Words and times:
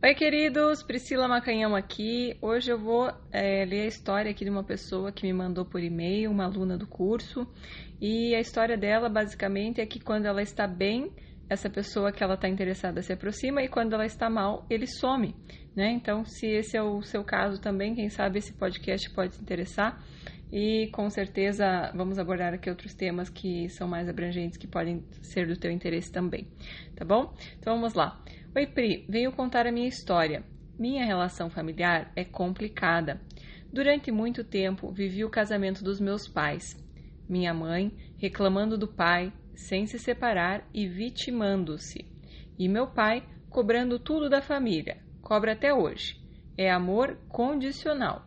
Oi, 0.00 0.14
queridos! 0.14 0.80
Priscila 0.84 1.26
Macanhão 1.26 1.74
aqui. 1.74 2.38
Hoje 2.40 2.70
eu 2.70 2.78
vou 2.78 3.12
é, 3.32 3.64
ler 3.64 3.80
a 3.80 3.86
história 3.86 4.30
aqui 4.30 4.44
de 4.44 4.50
uma 4.50 4.62
pessoa 4.62 5.10
que 5.10 5.26
me 5.26 5.32
mandou 5.32 5.64
por 5.64 5.82
e-mail, 5.82 6.30
uma 6.30 6.44
aluna 6.44 6.78
do 6.78 6.86
curso. 6.86 7.44
E 8.00 8.32
a 8.32 8.38
história 8.38 8.76
dela, 8.78 9.08
basicamente, 9.08 9.80
é 9.80 9.86
que 9.86 9.98
quando 9.98 10.26
ela 10.26 10.40
está 10.40 10.68
bem, 10.68 11.10
essa 11.50 11.68
pessoa 11.68 12.12
que 12.12 12.22
ela 12.22 12.34
está 12.34 12.48
interessada 12.48 13.02
se 13.02 13.12
aproxima 13.12 13.60
e 13.60 13.66
quando 13.66 13.92
ela 13.92 14.06
está 14.06 14.30
mal, 14.30 14.64
ele 14.70 14.86
some. 14.86 15.34
Né? 15.74 15.90
Então, 15.90 16.24
se 16.24 16.46
esse 16.46 16.76
é 16.76 16.82
o 16.82 17.02
seu 17.02 17.24
caso 17.24 17.60
também, 17.60 17.96
quem 17.96 18.08
sabe 18.08 18.38
esse 18.38 18.52
podcast 18.52 19.10
pode 19.12 19.32
te 19.32 19.42
interessar. 19.42 20.00
E 20.52 20.88
com 20.92 21.10
certeza 21.10 21.92
vamos 21.94 22.18
abordar 22.18 22.54
aqui 22.54 22.70
outros 22.70 22.94
temas 22.94 23.28
que 23.28 23.68
são 23.70 23.88
mais 23.88 24.08
abrangentes, 24.08 24.56
que 24.56 24.66
podem 24.66 25.04
ser 25.22 25.46
do 25.46 25.58
teu 25.58 25.70
interesse 25.70 26.10
também, 26.10 26.48
tá 26.96 27.04
bom? 27.04 27.34
Então 27.58 27.74
vamos 27.74 27.92
lá. 27.92 28.18
Oi, 28.58 28.66
Pri, 28.66 29.06
venho 29.08 29.30
contar 29.30 29.68
a 29.68 29.70
minha 29.70 29.86
história. 29.86 30.42
Minha 30.76 31.04
relação 31.04 31.48
familiar 31.48 32.10
é 32.16 32.24
complicada. 32.24 33.20
Durante 33.72 34.10
muito 34.10 34.42
tempo 34.42 34.90
vivi 34.90 35.24
o 35.24 35.30
casamento 35.30 35.84
dos 35.84 36.00
meus 36.00 36.26
pais. 36.26 36.76
Minha 37.28 37.54
mãe 37.54 37.96
reclamando 38.16 38.76
do 38.76 38.88
pai, 38.88 39.32
sem 39.54 39.86
se 39.86 39.96
separar 39.96 40.68
e 40.74 40.88
vitimando-se. 40.88 42.04
E 42.58 42.68
meu 42.68 42.88
pai 42.88 43.22
cobrando 43.48 43.96
tudo 43.96 44.28
da 44.28 44.42
família. 44.42 44.96
Cobra 45.22 45.52
até 45.52 45.72
hoje. 45.72 46.16
É 46.56 46.68
amor 46.68 47.16
condicional. 47.28 48.26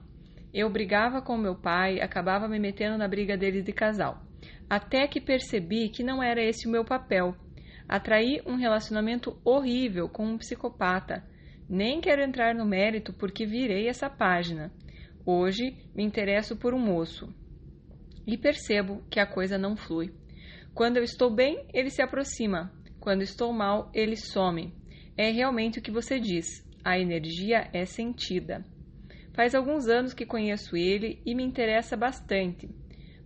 Eu 0.54 0.70
brigava 0.70 1.22
com 1.22 1.36
meu 1.36 1.56
pai, 1.56 2.00
acabava 2.00 2.48
me 2.48 2.58
metendo 2.58 2.98
na 2.98 3.06
briga 3.06 3.36
deles 3.36 3.66
de 3.66 3.74
casal. 3.74 4.26
Até 4.70 5.10
que 5.10 5.20
percebi 5.20 5.90
que 5.90 6.06
não 6.06 6.24
era 6.24 6.42
esse 6.42 6.70
o 6.70 6.72
meu 6.72 6.86
papel. 6.86 7.36
Atraí 7.92 8.42
um 8.46 8.56
relacionamento 8.56 9.38
horrível 9.44 10.08
com 10.08 10.26
um 10.26 10.38
psicopata. 10.38 11.28
Nem 11.68 12.00
quero 12.00 12.22
entrar 12.22 12.56
no 12.56 12.66
mérito 12.66 13.12
porque 13.12 13.46
virei 13.46 13.90
essa 13.90 14.10
página. 14.10 14.72
Hoje 15.26 15.76
me 15.94 16.02
interesso 16.02 16.56
por 16.56 16.74
um 16.74 16.80
moço. 16.80 17.28
E 18.26 18.38
percebo 18.38 19.04
que 19.10 19.20
a 19.20 19.26
coisa 19.26 19.58
não 19.58 19.76
flui. 19.76 20.10
Quando 20.74 20.96
eu 20.96 21.04
estou 21.04 21.30
bem, 21.30 21.68
ele 21.74 21.90
se 21.90 22.02
aproxima. 22.02 22.72
Quando 22.98 23.24
estou 23.24 23.52
mal, 23.52 23.92
ele 23.94 24.16
some. 24.16 24.74
É 25.18 25.30
realmente 25.30 25.80
o 25.80 25.82
que 25.82 25.92
você 25.92 26.18
diz. 26.18 26.48
A 26.86 26.98
energia 26.98 27.70
é 27.74 27.84
sentida. 27.84 28.64
Faz 29.34 29.54
alguns 29.54 29.90
anos 29.90 30.14
que 30.14 30.26
conheço 30.26 30.78
ele 30.78 31.22
e 31.26 31.36
me 31.36 31.44
interessa 31.44 31.98
bastante, 31.98 32.70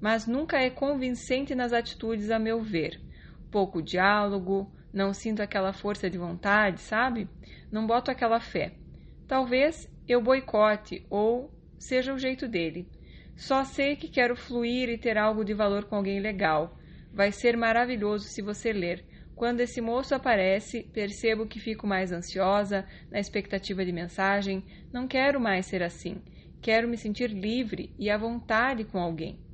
mas 0.01 0.25
nunca 0.25 0.57
é 0.57 0.71
convincente 0.71 1.53
nas 1.53 1.71
atitudes, 1.71 2.31
a 2.31 2.39
meu 2.39 2.63
ver. 2.63 3.04
Pouco 3.55 3.81
diálogo, 3.81 4.69
não 4.91 5.13
sinto 5.13 5.41
aquela 5.41 5.71
força 5.71 6.09
de 6.09 6.17
vontade, 6.17 6.81
sabe? 6.81 7.29
Não 7.71 7.87
boto 7.87 8.11
aquela 8.11 8.41
fé. 8.41 8.73
Talvez 9.29 9.89
eu 10.05 10.21
boicote 10.21 11.05
ou 11.09 11.49
seja 11.79 12.13
o 12.13 12.19
jeito 12.19 12.49
dele. 12.49 12.85
Só 13.33 13.63
sei 13.63 13.95
que 13.95 14.09
quero 14.09 14.35
fluir 14.35 14.89
e 14.89 14.97
ter 14.97 15.17
algo 15.17 15.45
de 15.45 15.53
valor 15.53 15.85
com 15.85 15.95
alguém 15.95 16.19
legal. 16.19 16.77
Vai 17.13 17.31
ser 17.31 17.55
maravilhoso 17.55 18.27
se 18.27 18.41
você 18.41 18.73
ler. 18.73 19.05
Quando 19.33 19.61
esse 19.61 19.79
moço 19.79 20.13
aparece, 20.13 20.83
percebo 20.91 21.47
que 21.47 21.57
fico 21.57 21.87
mais 21.87 22.11
ansiosa, 22.11 22.85
na 23.09 23.21
expectativa 23.21 23.85
de 23.85 23.93
mensagem. 23.93 24.65
Não 24.91 25.07
quero 25.07 25.39
mais 25.39 25.65
ser 25.65 25.81
assim. 25.81 26.21
Quero 26.61 26.89
me 26.89 26.97
sentir 26.97 27.29
livre 27.29 27.95
e 27.97 28.09
à 28.09 28.17
vontade 28.17 28.83
com 28.83 28.99
alguém. 28.99 29.44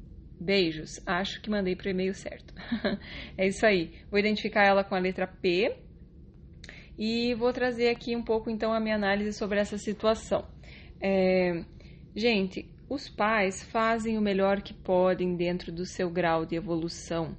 Beijos. 0.42 1.00
Acho 1.06 1.42
que 1.42 1.50
mandei 1.50 1.76
para 1.76 1.88
o 1.88 1.92
e-mail 1.92 2.14
certo. 2.14 2.54
é 3.38 3.48
isso 3.48 3.66
aí. 3.66 3.94
Vou 4.10 4.20
identificar 4.20 4.64
ela 4.64 4.84
com 4.84 4.96
a 4.96 5.00
letra 5.00 5.28
P 5.28 5.76
e 6.98 7.34
vou 7.36 7.54
trazer 7.54 7.90
aqui 7.90 8.16
um 8.16 8.24
pouco 8.24 8.50
então 8.50 8.74
a 8.74 8.80
minha 8.80 8.96
análise 8.96 9.34
sobre 9.34 9.60
essa 9.60 9.78
situação. 9.78 10.46
É... 11.00 11.64
Gente, 12.16 12.70
os 12.90 13.08
pais 13.08 13.64
fazem 13.64 14.18
o 14.18 14.22
melhor 14.22 14.62
que 14.62 14.74
podem 14.74 15.36
dentro 15.36 15.72
do 15.72 15.86
seu 15.86 16.10
grau 16.10 16.46
de 16.46 16.56
evolução 16.56 17.38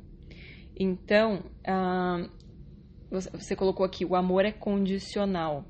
então, 0.78 1.44
ah, 1.66 2.28
você 3.10 3.54
colocou 3.54 3.84
aqui: 3.84 4.04
o 4.04 4.16
amor 4.16 4.44
é 4.44 4.52
condicional. 4.52 5.64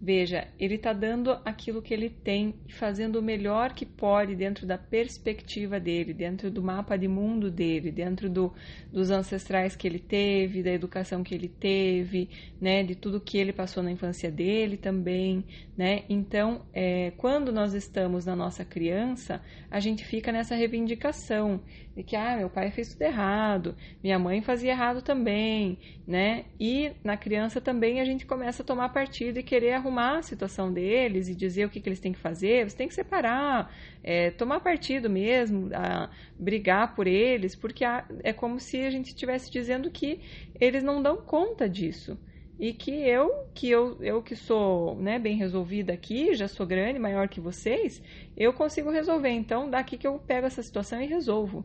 Veja, 0.00 0.46
ele 0.58 0.74
está 0.74 0.92
dando 0.92 1.30
aquilo 1.42 1.80
que 1.80 1.94
ele 1.94 2.10
tem 2.10 2.54
e 2.68 2.72
fazendo 2.72 3.16
o 3.16 3.22
melhor 3.22 3.72
que 3.72 3.86
pode 3.86 4.36
dentro 4.36 4.66
da 4.66 4.76
perspectiva 4.76 5.80
dele, 5.80 6.12
dentro 6.12 6.50
do 6.50 6.62
mapa 6.62 6.98
de 6.98 7.08
mundo 7.08 7.50
dele, 7.50 7.90
dentro 7.90 8.28
do, 8.28 8.52
dos 8.92 9.10
ancestrais 9.10 9.74
que 9.74 9.88
ele 9.88 9.98
teve, 9.98 10.62
da 10.62 10.70
educação 10.70 11.24
que 11.24 11.34
ele 11.34 11.48
teve, 11.48 12.28
né, 12.60 12.82
de 12.82 12.94
tudo 12.94 13.20
que 13.20 13.38
ele 13.38 13.54
passou 13.54 13.82
na 13.82 13.90
infância 13.90 14.30
dele 14.30 14.76
também, 14.76 15.42
né? 15.76 16.04
Então, 16.10 16.62
é, 16.74 17.12
quando 17.16 17.50
nós 17.50 17.72
estamos 17.72 18.26
na 18.26 18.36
nossa 18.36 18.66
criança, 18.66 19.40
a 19.70 19.80
gente 19.80 20.04
fica 20.04 20.30
nessa 20.30 20.54
reivindicação 20.54 21.62
de 21.96 22.02
que, 22.02 22.14
ah, 22.14 22.36
meu 22.36 22.50
pai 22.50 22.70
fez 22.70 22.92
tudo 22.92 23.02
errado, 23.02 23.74
minha 24.02 24.18
mãe 24.18 24.42
fazia 24.42 24.72
errado 24.72 25.00
também, 25.00 25.78
né? 26.06 26.44
E 26.60 26.92
na 27.02 27.16
criança 27.16 27.60
também 27.60 28.00
a 28.00 28.04
gente 28.04 28.26
começa 28.26 28.62
a 28.62 28.66
tomar 28.66 28.90
partido 28.90 29.38
e 29.38 29.42
querer 29.42 29.72
arrumar 29.86 30.18
a 30.18 30.22
situação 30.22 30.72
deles 30.72 31.28
e 31.28 31.34
dizer 31.34 31.64
o 31.64 31.70
que, 31.70 31.80
que 31.80 31.88
eles 31.88 32.00
têm 32.00 32.12
que 32.12 32.18
fazer, 32.18 32.68
você 32.68 32.76
tem 32.76 32.88
que 32.88 32.94
separar, 32.94 33.72
é, 34.02 34.30
tomar 34.32 34.60
partido 34.60 35.08
mesmo, 35.08 35.70
a, 35.72 36.10
brigar 36.38 36.94
por 36.94 37.06
eles, 37.06 37.54
porque 37.54 37.84
a, 37.84 38.04
é 38.22 38.32
como 38.32 38.58
se 38.58 38.78
a 38.78 38.90
gente 38.90 39.06
estivesse 39.06 39.50
dizendo 39.50 39.90
que 39.90 40.20
eles 40.60 40.82
não 40.82 41.02
dão 41.02 41.16
conta 41.16 41.68
disso 41.68 42.18
e 42.58 42.72
que 42.72 42.90
eu 42.90 43.46
que 43.54 43.68
eu, 43.70 44.02
eu 44.02 44.22
que 44.22 44.34
sou 44.34 44.96
né, 44.96 45.18
bem 45.18 45.36
resolvida 45.36 45.92
aqui, 45.92 46.34
já 46.34 46.48
sou 46.48 46.66
grande, 46.66 46.98
maior 46.98 47.28
que 47.28 47.40
vocês, 47.40 48.02
eu 48.36 48.52
consigo 48.52 48.90
resolver. 48.90 49.30
Então, 49.30 49.70
daqui 49.70 49.96
que 49.96 50.06
eu 50.06 50.18
pego 50.18 50.46
essa 50.46 50.62
situação 50.62 51.00
e 51.00 51.06
resolvo 51.06 51.64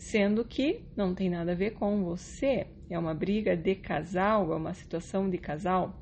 sendo 0.00 0.46
que 0.46 0.82
não 0.96 1.14
tem 1.14 1.28
nada 1.28 1.52
a 1.52 1.54
ver 1.54 1.72
com 1.72 2.02
você. 2.02 2.66
É 2.88 2.98
uma 2.98 3.14
briga 3.14 3.54
de 3.54 3.74
casal, 3.74 4.50
é 4.50 4.56
uma 4.56 4.72
situação 4.72 5.28
de 5.28 5.36
casal, 5.36 5.99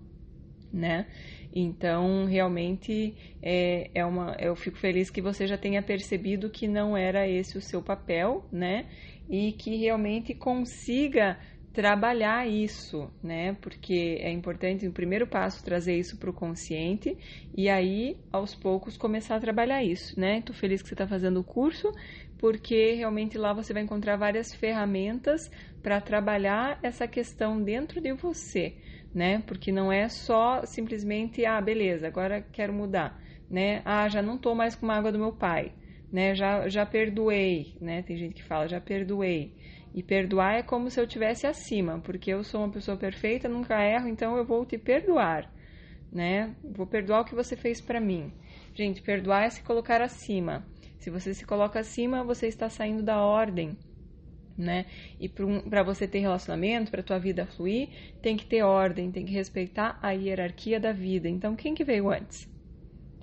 né? 0.72 1.06
Então, 1.52 2.24
realmente, 2.26 3.16
é, 3.42 3.90
é 3.94 4.04
uma, 4.04 4.36
eu 4.38 4.54
fico 4.54 4.78
feliz 4.78 5.10
que 5.10 5.22
você 5.22 5.46
já 5.46 5.56
tenha 5.56 5.82
percebido 5.82 6.50
que 6.50 6.68
não 6.68 6.96
era 6.96 7.26
esse 7.26 7.56
o 7.56 7.60
seu 7.62 7.82
papel, 7.82 8.46
né? 8.52 8.86
E 9.28 9.52
que 9.52 9.76
realmente 9.76 10.34
consiga 10.34 11.38
trabalhar 11.72 12.48
isso, 12.48 13.08
né? 13.22 13.56
Porque 13.60 14.18
é 14.20 14.30
importante, 14.30 14.86
o 14.86 14.92
primeiro 14.92 15.26
passo, 15.26 15.64
trazer 15.64 15.96
isso 15.96 16.18
para 16.18 16.28
o 16.28 16.32
consciente 16.32 17.16
e 17.56 17.68
aí, 17.68 18.16
aos 18.32 18.54
poucos, 18.54 18.96
começar 18.96 19.36
a 19.36 19.40
trabalhar 19.40 19.82
isso, 19.84 20.18
né? 20.18 20.42
Tô 20.42 20.52
feliz 20.52 20.82
que 20.82 20.88
você 20.88 20.94
está 20.94 21.06
fazendo 21.06 21.40
o 21.40 21.44
curso, 21.44 21.88
porque 22.38 22.92
realmente 22.92 23.36
lá 23.36 23.52
você 23.52 23.72
vai 23.72 23.82
encontrar 23.82 24.16
várias 24.16 24.54
ferramentas 24.54 25.50
para 25.82 26.00
trabalhar 26.00 26.78
essa 26.82 27.06
questão 27.06 27.62
dentro 27.62 28.00
de 28.00 28.12
você, 28.12 28.76
né? 29.12 29.42
Porque 29.46 29.72
não 29.72 29.92
é 29.92 30.08
só 30.08 30.64
simplesmente, 30.64 31.44
ah, 31.44 31.60
beleza, 31.60 32.06
agora 32.06 32.40
quero 32.40 32.72
mudar, 32.72 33.20
né? 33.50 33.82
Ah, 33.84 34.08
já 34.08 34.22
não 34.22 34.36
estou 34.36 34.54
mais 34.54 34.76
com 34.76 34.90
a 34.90 34.96
água 34.96 35.10
do 35.10 35.18
meu 35.18 35.32
pai, 35.32 35.72
né? 36.12 36.34
Já, 36.34 36.68
já 36.68 36.86
perdoei, 36.86 37.76
né? 37.80 38.02
Tem 38.02 38.16
gente 38.16 38.34
que 38.34 38.44
fala, 38.44 38.68
já 38.68 38.80
perdoei. 38.80 39.56
E 39.92 40.02
perdoar 40.02 40.58
é 40.58 40.62
como 40.62 40.90
se 40.90 41.00
eu 41.00 41.06
tivesse 41.06 41.46
acima, 41.46 42.00
porque 42.00 42.32
eu 42.32 42.44
sou 42.44 42.60
uma 42.60 42.72
pessoa 42.72 42.96
perfeita, 42.96 43.48
nunca 43.48 43.82
erro, 43.82 44.06
então 44.06 44.36
eu 44.36 44.44
vou 44.44 44.64
te 44.64 44.78
perdoar, 44.78 45.50
né? 46.12 46.54
Vou 46.62 46.86
perdoar 46.86 47.22
o 47.22 47.24
que 47.24 47.34
você 47.34 47.56
fez 47.56 47.80
para 47.80 48.00
mim. 48.00 48.32
Gente, 48.74 49.02
perdoar 49.02 49.44
é 49.44 49.50
se 49.50 49.62
colocar 49.62 50.00
acima. 50.00 50.64
Se 50.98 51.10
você 51.10 51.32
se 51.32 51.46
coloca 51.46 51.78
acima, 51.78 52.24
você 52.24 52.46
está 52.48 52.68
saindo 52.68 53.02
da 53.02 53.22
ordem, 53.22 53.76
né? 54.56 54.86
E 55.20 55.28
para 55.28 55.82
você 55.84 56.08
ter 56.08 56.18
relacionamento, 56.18 56.90
para 56.90 57.02
tua 57.02 57.18
vida 57.18 57.46
fluir, 57.46 57.88
tem 58.20 58.36
que 58.36 58.44
ter 58.44 58.62
ordem, 58.62 59.12
tem 59.12 59.24
que 59.24 59.32
respeitar 59.32 59.98
a 60.02 60.10
hierarquia 60.10 60.80
da 60.80 60.92
vida. 60.92 61.28
Então, 61.28 61.54
quem 61.54 61.74
que 61.74 61.84
veio 61.84 62.10
antes? 62.10 62.48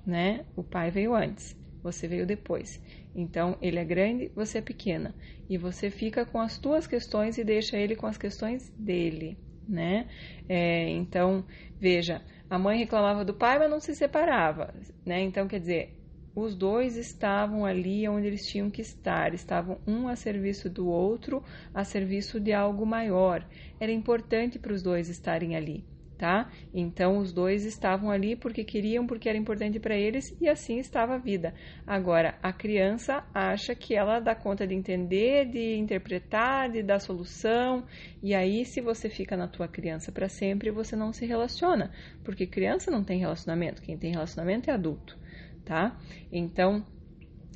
Né? 0.06 0.46
O 0.56 0.62
pai 0.62 0.90
veio 0.90 1.14
antes, 1.14 1.54
você 1.82 2.08
veio 2.08 2.26
depois. 2.26 2.80
Então, 3.14 3.58
ele 3.60 3.78
é 3.78 3.84
grande, 3.84 4.30
você 4.34 4.58
é 4.58 4.62
pequena. 4.62 5.14
E 5.48 5.58
você 5.58 5.90
fica 5.90 6.24
com 6.24 6.40
as 6.40 6.58
tuas 6.58 6.86
questões 6.86 7.36
e 7.36 7.44
deixa 7.44 7.76
ele 7.76 7.94
com 7.94 8.06
as 8.06 8.16
questões 8.16 8.72
dele, 8.78 9.38
né? 9.68 10.08
É, 10.48 10.88
então, 10.90 11.44
veja, 11.78 12.22
a 12.48 12.58
mãe 12.58 12.78
reclamava 12.78 13.24
do 13.24 13.34
pai, 13.34 13.58
mas 13.58 13.70
não 13.70 13.80
se 13.80 13.94
separava, 13.94 14.72
né? 15.04 15.20
Então, 15.20 15.46
quer 15.48 15.60
dizer, 15.60 15.95
os 16.36 16.54
dois 16.54 16.98
estavam 16.98 17.64
ali 17.64 18.06
onde 18.06 18.26
eles 18.26 18.46
tinham 18.46 18.70
que 18.70 18.82
estar, 18.82 19.32
estavam 19.32 19.78
um 19.86 20.06
a 20.06 20.14
serviço 20.14 20.68
do 20.68 20.86
outro, 20.86 21.42
a 21.72 21.82
serviço 21.82 22.38
de 22.38 22.52
algo 22.52 22.84
maior. 22.84 23.42
Era 23.80 23.90
importante 23.90 24.58
para 24.58 24.74
os 24.74 24.82
dois 24.82 25.08
estarem 25.08 25.56
ali, 25.56 25.82
tá? 26.18 26.50
Então 26.74 27.16
os 27.16 27.32
dois 27.32 27.64
estavam 27.64 28.10
ali 28.10 28.36
porque 28.36 28.64
queriam, 28.64 29.06
porque 29.06 29.30
era 29.30 29.38
importante 29.38 29.80
para 29.80 29.96
eles 29.96 30.36
e 30.38 30.46
assim 30.46 30.78
estava 30.78 31.14
a 31.14 31.18
vida. 31.18 31.54
Agora, 31.86 32.38
a 32.42 32.52
criança 32.52 33.24
acha 33.32 33.74
que 33.74 33.94
ela 33.94 34.20
dá 34.20 34.34
conta 34.34 34.66
de 34.66 34.74
entender, 34.74 35.46
de 35.46 35.78
interpretar, 35.78 36.70
de 36.70 36.82
dar 36.82 37.00
solução, 37.00 37.86
e 38.22 38.34
aí 38.34 38.66
se 38.66 38.82
você 38.82 39.08
fica 39.08 39.38
na 39.38 39.48
tua 39.48 39.68
criança 39.68 40.12
para 40.12 40.28
sempre, 40.28 40.70
você 40.70 40.94
não 40.94 41.14
se 41.14 41.24
relaciona, 41.24 41.90
porque 42.22 42.46
criança 42.46 42.90
não 42.90 43.02
tem 43.02 43.18
relacionamento, 43.18 43.80
quem 43.80 43.96
tem 43.96 44.12
relacionamento 44.12 44.68
é 44.70 44.74
adulto, 44.74 45.18
tá? 45.66 45.98
Então, 46.32 46.82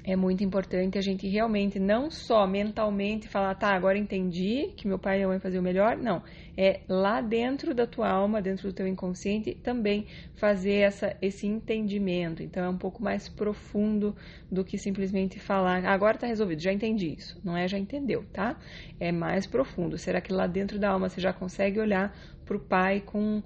é 0.03 0.17
muito 0.17 0.43
importante 0.43 0.97
a 0.97 1.03
gente 1.03 1.29
realmente 1.29 1.79
não 1.79 2.11
só 2.11 2.47
mentalmente 2.47 3.29
falar, 3.29 3.55
tá, 3.55 3.69
agora 3.69 3.99
entendi 3.99 4.73
que 4.77 4.89
meu 4.89 4.99
pai 4.99 5.15
e 5.15 5.19
minha 5.19 5.29
mãe 5.29 5.39
faziam 5.39 5.62
melhor, 5.62 5.97
não. 5.97 6.23
É 6.57 6.81
lá 6.89 7.21
dentro 7.21 7.75
da 7.75 7.87
tua 7.87 8.09
alma, 8.09 8.41
dentro 8.41 8.69
do 8.69 8.73
teu 8.75 8.87
inconsciente, 8.87 9.55
também 9.55 10.07
fazer 10.35 10.77
essa, 10.77 11.15
esse 11.21 11.47
entendimento. 11.47 12.43
Então 12.43 12.65
é 12.65 12.69
um 12.69 12.79
pouco 12.79 13.03
mais 13.03 13.29
profundo 13.29 14.17
do 14.51 14.65
que 14.65 14.79
simplesmente 14.79 15.39
falar, 15.39 15.85
agora 15.85 16.17
tá 16.17 16.27
resolvido, 16.27 16.61
já 16.61 16.73
entendi 16.73 17.15
isso. 17.17 17.39
Não 17.45 17.57
é 17.57 17.69
já 17.69 17.79
entendeu, 17.79 18.25
tá? 18.33 18.59
É 18.99 19.12
mais 19.12 19.47
profundo. 19.47 19.99
Será 19.99 20.21
que 20.21 20.33
lá 20.33 20.47
dentro 20.47 20.79
da 20.79 20.91
alma 20.91 21.09
você 21.09 21.21
já 21.21 21.33
consegue 21.33 21.79
olhar 21.79 22.17
para 22.45 22.57
o 22.57 22.61
pai 22.61 23.01
com 23.01 23.43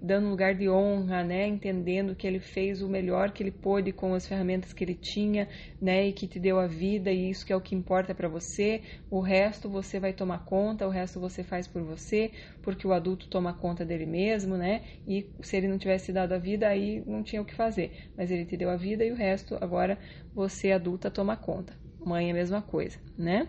dando 0.00 0.28
lugar 0.28 0.54
de 0.54 0.68
honra, 0.68 1.22
né, 1.22 1.46
entendendo 1.46 2.14
que 2.14 2.26
ele 2.26 2.40
fez 2.40 2.82
o 2.82 2.88
melhor 2.88 3.32
que 3.32 3.42
ele 3.42 3.50
pôde 3.50 3.92
com 3.92 4.14
as 4.14 4.26
ferramentas 4.26 4.72
que 4.72 4.82
ele 4.84 4.94
tinha, 4.94 5.48
né, 5.80 6.06
e 6.08 6.12
que 6.12 6.26
te 6.26 6.38
deu 6.38 6.58
a 6.58 6.66
vida 6.66 7.10
e 7.10 7.30
isso 7.30 7.44
que 7.44 7.52
é 7.52 7.56
o 7.56 7.60
que 7.60 7.74
importa 7.74 8.14
para 8.14 8.28
você. 8.28 8.82
O 9.10 9.20
resto 9.20 9.68
você 9.68 10.00
vai 10.00 10.12
tomar 10.12 10.44
conta, 10.44 10.86
o 10.86 10.90
resto 10.90 11.20
você 11.20 11.42
faz 11.42 11.66
por 11.66 11.82
você, 11.82 12.32
porque 12.62 12.86
o 12.86 12.92
adulto 12.92 13.28
toma 13.28 13.52
conta 13.52 13.84
dele 13.84 14.06
mesmo, 14.06 14.56
né? 14.56 14.82
E 15.06 15.30
se 15.42 15.56
ele 15.56 15.68
não 15.68 15.78
tivesse 15.78 16.12
dado 16.12 16.32
a 16.32 16.38
vida, 16.38 16.68
aí 16.68 17.02
não 17.06 17.22
tinha 17.22 17.42
o 17.42 17.44
que 17.44 17.54
fazer. 17.54 17.92
Mas 18.16 18.30
ele 18.30 18.44
te 18.44 18.56
deu 18.56 18.70
a 18.70 18.76
vida 18.76 19.04
e 19.04 19.12
o 19.12 19.16
resto 19.16 19.56
agora 19.60 19.98
você 20.34 20.72
adulta 20.72 21.10
toma 21.10 21.36
conta. 21.36 21.74
Mãe 22.04 22.28
é 22.28 22.30
a 22.30 22.34
mesma 22.34 22.62
coisa, 22.62 22.98
né? 23.16 23.48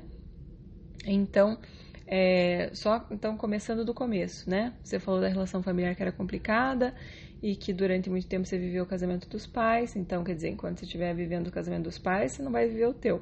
Então, 1.05 1.57
é, 2.11 2.71
só 2.73 3.05
então 3.11 3.37
começando 3.37 3.85
do 3.85 3.93
começo, 3.93 4.49
né? 4.49 4.73
Você 4.83 4.99
falou 4.99 5.21
da 5.21 5.27
relação 5.27 5.61
familiar 5.61 5.95
que 5.95 6.01
era 6.01 6.11
complicada 6.11 6.91
e 7.41 7.55
que 7.55 7.71
durante 7.71 8.09
muito 8.09 8.27
tempo 8.27 8.47
você 8.47 8.57
viveu 8.57 8.83
o 8.83 8.87
casamento 8.87 9.29
dos 9.29 9.45
pais. 9.45 9.95
Então, 9.95 10.23
quer 10.23 10.33
dizer, 10.33 10.49
enquanto 10.49 10.79
você 10.79 10.85
estiver 10.85 11.13
vivendo 11.13 11.47
o 11.47 11.51
casamento 11.51 11.83
dos 11.83 11.99
pais, 11.99 12.31
você 12.31 12.41
não 12.41 12.51
vai 12.51 12.67
viver 12.67 12.87
o 12.87 12.95
teu, 12.95 13.21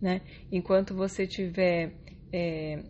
né? 0.00 0.22
Enquanto 0.50 0.94
você 0.94 1.24
estiver 1.24 1.92
é, 2.32 2.82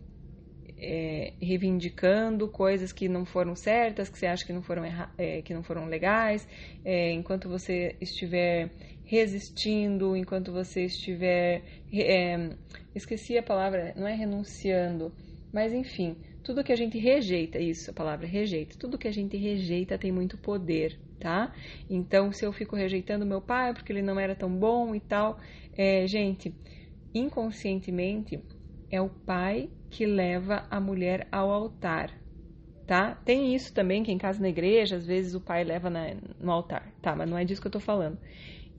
é, 0.77 1.33
reivindicando 1.41 2.47
coisas 2.47 2.93
que 2.93 3.09
não 3.09 3.25
foram 3.25 3.53
certas, 3.53 4.07
que 4.07 4.17
você 4.17 4.27
acha 4.27 4.45
que 4.45 4.53
não 4.53 4.61
foram, 4.61 4.83
é, 5.17 5.41
que 5.41 5.53
não 5.53 5.61
foram 5.61 5.87
legais, 5.87 6.47
é, 6.85 7.11
enquanto 7.11 7.49
você 7.49 7.97
estiver 7.99 8.71
resistindo, 9.03 10.15
enquanto 10.15 10.53
você 10.53 10.85
estiver. 10.85 11.63
É, 11.91 12.55
esqueci 12.95 13.37
a 13.37 13.43
palavra, 13.43 13.93
não 13.97 14.07
é 14.07 14.15
renunciando 14.15 15.13
mas 15.53 15.71
enfim, 15.71 16.17
tudo 16.41 16.63
que 16.63 16.73
a 16.73 16.75
gente 16.75 16.97
rejeita, 16.97 17.59
isso, 17.59 17.91
a 17.91 17.93
palavra 17.93 18.25
rejeita, 18.25 18.75
tudo 18.77 18.97
que 18.97 19.07
a 19.07 19.13
gente 19.13 19.37
rejeita 19.37 19.99
tem 19.99 20.11
muito 20.11 20.35
poder, 20.35 20.99
tá? 21.19 21.53
Então, 21.87 22.31
se 22.31 22.43
eu 22.43 22.51
fico 22.51 22.75
rejeitando 22.75 23.25
meu 23.25 23.39
pai 23.39 23.73
porque 23.73 23.93
ele 23.93 24.01
não 24.01 24.19
era 24.19 24.35
tão 24.35 24.49
bom 24.49 24.95
e 24.95 24.99
tal, 24.99 25.39
é, 25.77 26.07
gente, 26.07 26.53
inconscientemente 27.13 28.43
é 28.89 28.99
o 28.99 29.09
pai 29.09 29.69
que 29.91 30.07
leva 30.07 30.65
a 30.71 30.79
mulher 30.79 31.27
ao 31.31 31.51
altar, 31.51 32.11
tá? 32.87 33.13
Tem 33.13 33.55
isso 33.55 33.71
também, 33.71 34.03
que 34.03 34.11
em 34.11 34.17
casa 34.17 34.41
na 34.41 34.49
igreja, 34.49 34.95
às 34.95 35.05
vezes 35.05 35.35
o 35.35 35.41
pai 35.41 35.63
leva 35.63 35.89
na, 35.89 36.15
no 36.39 36.51
altar, 36.51 36.91
tá? 36.99 37.15
Mas 37.15 37.29
não 37.29 37.37
é 37.37 37.45
disso 37.45 37.61
que 37.61 37.67
eu 37.67 37.71
tô 37.71 37.79
falando. 37.79 38.17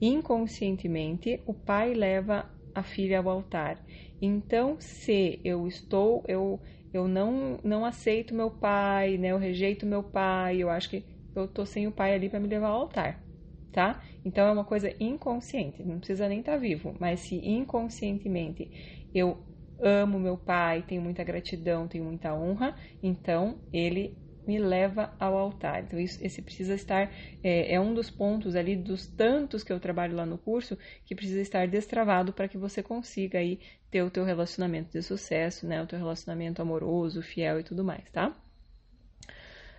Inconscientemente, 0.01 1.41
o 1.45 1.53
pai 1.53 1.93
leva 1.93 2.49
a 2.75 2.83
filha 2.83 3.19
ao 3.19 3.29
altar. 3.29 3.83
Então, 4.21 4.77
se 4.79 5.41
eu 5.43 5.67
estou, 5.67 6.23
eu, 6.27 6.61
eu 6.93 7.07
não, 7.07 7.59
não 7.63 7.85
aceito 7.85 8.33
meu 8.35 8.51
pai, 8.51 9.17
né? 9.17 9.29
Eu 9.31 9.37
rejeito 9.37 9.85
meu 9.85 10.03
pai, 10.03 10.57
eu 10.61 10.69
acho 10.69 10.89
que 10.89 11.05
eu 11.35 11.47
tô 11.47 11.65
sem 11.65 11.87
o 11.87 11.91
pai 11.91 12.13
ali 12.13 12.29
para 12.29 12.39
me 12.39 12.47
levar 12.47 12.67
ao 12.69 12.81
altar, 12.81 13.25
tá? 13.71 14.01
Então 14.23 14.47
é 14.47 14.51
uma 14.51 14.65
coisa 14.65 14.93
inconsciente, 14.99 15.83
não 15.83 15.97
precisa 15.99 16.27
nem 16.29 16.39
estar 16.39 16.53
tá 16.53 16.57
vivo, 16.57 16.95
mas 16.99 17.21
se 17.21 17.35
inconscientemente 17.37 18.71
eu 19.13 19.45
amo 19.79 20.19
meu 20.19 20.37
pai, 20.37 20.83
tenho 20.83 21.01
muita 21.01 21.23
gratidão, 21.23 21.87
tenho 21.87 22.03
muita 22.05 22.33
honra, 22.33 22.75
então 23.03 23.61
ele 23.73 24.17
me 24.47 24.59
leva 24.59 25.13
ao 25.19 25.37
altar. 25.37 25.83
Então, 25.83 25.99
isso, 25.99 26.23
esse 26.23 26.41
precisa 26.41 26.73
estar, 26.73 27.11
é, 27.43 27.73
é, 27.73 27.79
um 27.79 27.93
dos 27.93 28.09
pontos 28.09 28.55
ali, 28.55 28.75
dos 28.75 29.07
tantos 29.07 29.63
que 29.63 29.71
eu 29.73 29.79
trabalho 29.79 30.15
lá 30.15 30.25
no 30.25 30.37
curso, 30.37 30.77
que 31.05 31.15
precisa 31.15 31.41
estar 31.41 31.67
destravado 31.67 32.33
para 32.33 32.47
que 32.47 32.57
você 32.57 32.83
consiga 32.83 33.39
aí 33.39 33.59
ter 33.89 34.03
o 34.03 34.09
teu 34.09 34.23
relacionamento 34.23 34.91
de 34.91 35.01
sucesso, 35.01 35.67
né? 35.67 35.81
O 35.81 35.87
teu 35.87 35.99
relacionamento 35.99 36.61
amoroso, 36.61 37.21
fiel 37.21 37.59
e 37.59 37.63
tudo 37.63 37.83
mais, 37.83 38.09
tá? 38.11 38.35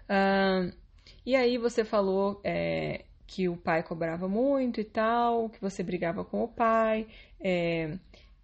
Ah, 0.08 0.70
e 1.24 1.34
aí 1.36 1.58
você 1.58 1.84
falou 1.84 2.40
é, 2.44 3.04
que 3.26 3.48
o 3.48 3.56
pai 3.56 3.82
cobrava 3.82 4.28
muito 4.28 4.80
e 4.80 4.84
tal, 4.84 5.50
que 5.50 5.60
você 5.60 5.82
brigava 5.82 6.24
com 6.24 6.42
o 6.44 6.48
pai, 6.48 7.08
é, 7.40 7.98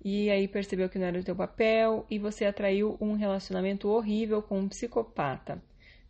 e 0.05 0.31
aí 0.31 0.49
percebeu 0.49 0.89
que 0.89 0.99
não 0.99 1.07
era 1.07 1.21
o 1.21 1.25
teu 1.25 1.37
papel, 1.37 2.07
e 2.11 2.19
você 2.19 2.45
atraiu 2.45 2.97
um 3.01 3.15
relacionamento 3.15 3.89
horrível 3.89 4.43
com 4.43 4.59
um 4.61 4.69
psicopata 4.69 5.63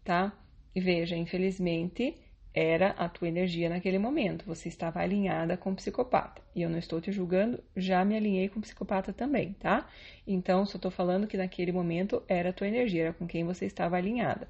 tá? 0.04 0.32
E 0.74 0.80
veja, 0.80 1.16
infelizmente, 1.16 2.16
era 2.54 2.90
a 2.90 3.08
tua 3.08 3.28
energia 3.28 3.68
naquele 3.68 3.98
momento. 3.98 4.44
Você 4.46 4.68
estava 4.68 5.00
alinhada 5.00 5.56
com 5.56 5.72
o 5.72 5.74
psicopata. 5.74 6.42
E 6.54 6.62
eu 6.62 6.68
não 6.68 6.78
estou 6.78 7.00
te 7.00 7.10
julgando, 7.10 7.62
já 7.76 8.04
me 8.04 8.16
alinhei 8.16 8.48
com 8.48 8.58
o 8.58 8.62
psicopata 8.62 9.12
também, 9.12 9.54
tá? 9.54 9.88
Então, 10.26 10.66
só 10.66 10.76
estou 10.76 10.90
falando 10.90 11.26
que 11.26 11.36
naquele 11.36 11.72
momento 11.72 12.22
era 12.28 12.50
a 12.50 12.52
tua 12.52 12.68
energia, 12.68 13.04
era 13.04 13.12
com 13.12 13.26
quem 13.26 13.44
você 13.44 13.64
estava 13.64 13.96
alinhada. 13.96 14.46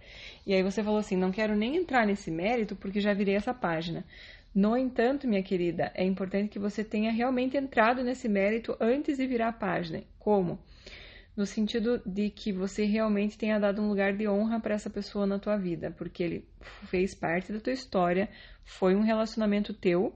E 0.47 0.53
aí 0.53 0.63
você 0.63 0.83
falou 0.83 0.99
assim: 0.99 1.17
não 1.17 1.31
quero 1.31 1.55
nem 1.55 1.77
entrar 1.77 2.07
nesse 2.07 2.31
mérito 2.31 2.75
porque 2.75 3.01
já 3.01 3.15
virei 3.15 3.37
essa 3.37 3.55
página. 3.55 4.05
No 4.55 4.77
entanto, 4.77 5.27
minha 5.27 5.43
querida, 5.43 5.91
é 5.95 6.05
importante 6.05 6.51
que 6.51 6.59
você 6.59 6.85
tenha 6.85 7.11
realmente 7.11 7.57
entrado 7.57 8.03
nesse 8.05 8.29
mérito 8.29 8.77
antes 8.79 9.17
de 9.17 9.27
virar 9.27 9.49
a 9.49 9.53
página. 9.53 10.03
Como? 10.19 10.59
No 11.37 11.47
sentido 11.47 12.01
de 12.05 12.31
que 12.31 12.53
você 12.53 12.85
realmente 12.85 13.39
tenha 13.39 13.59
dado 13.59 13.81
um 13.81 13.89
lugar 13.89 14.15
de 14.15 14.29
honra 14.29 14.61
para 14.61 14.75
essa 14.75 14.91
pessoa 14.91 15.27
na 15.27 15.39
tua 15.39 15.57
vida, 15.57 15.91
porque 15.91 16.23
ele 16.23 16.49
fez 16.89 17.15
parte 17.15 17.53
da 17.53 17.61
tua 17.61 17.73
história, 17.73 18.29
foi 18.65 18.95
um 18.95 19.03
relacionamento 19.03 19.73
teu 19.73 20.15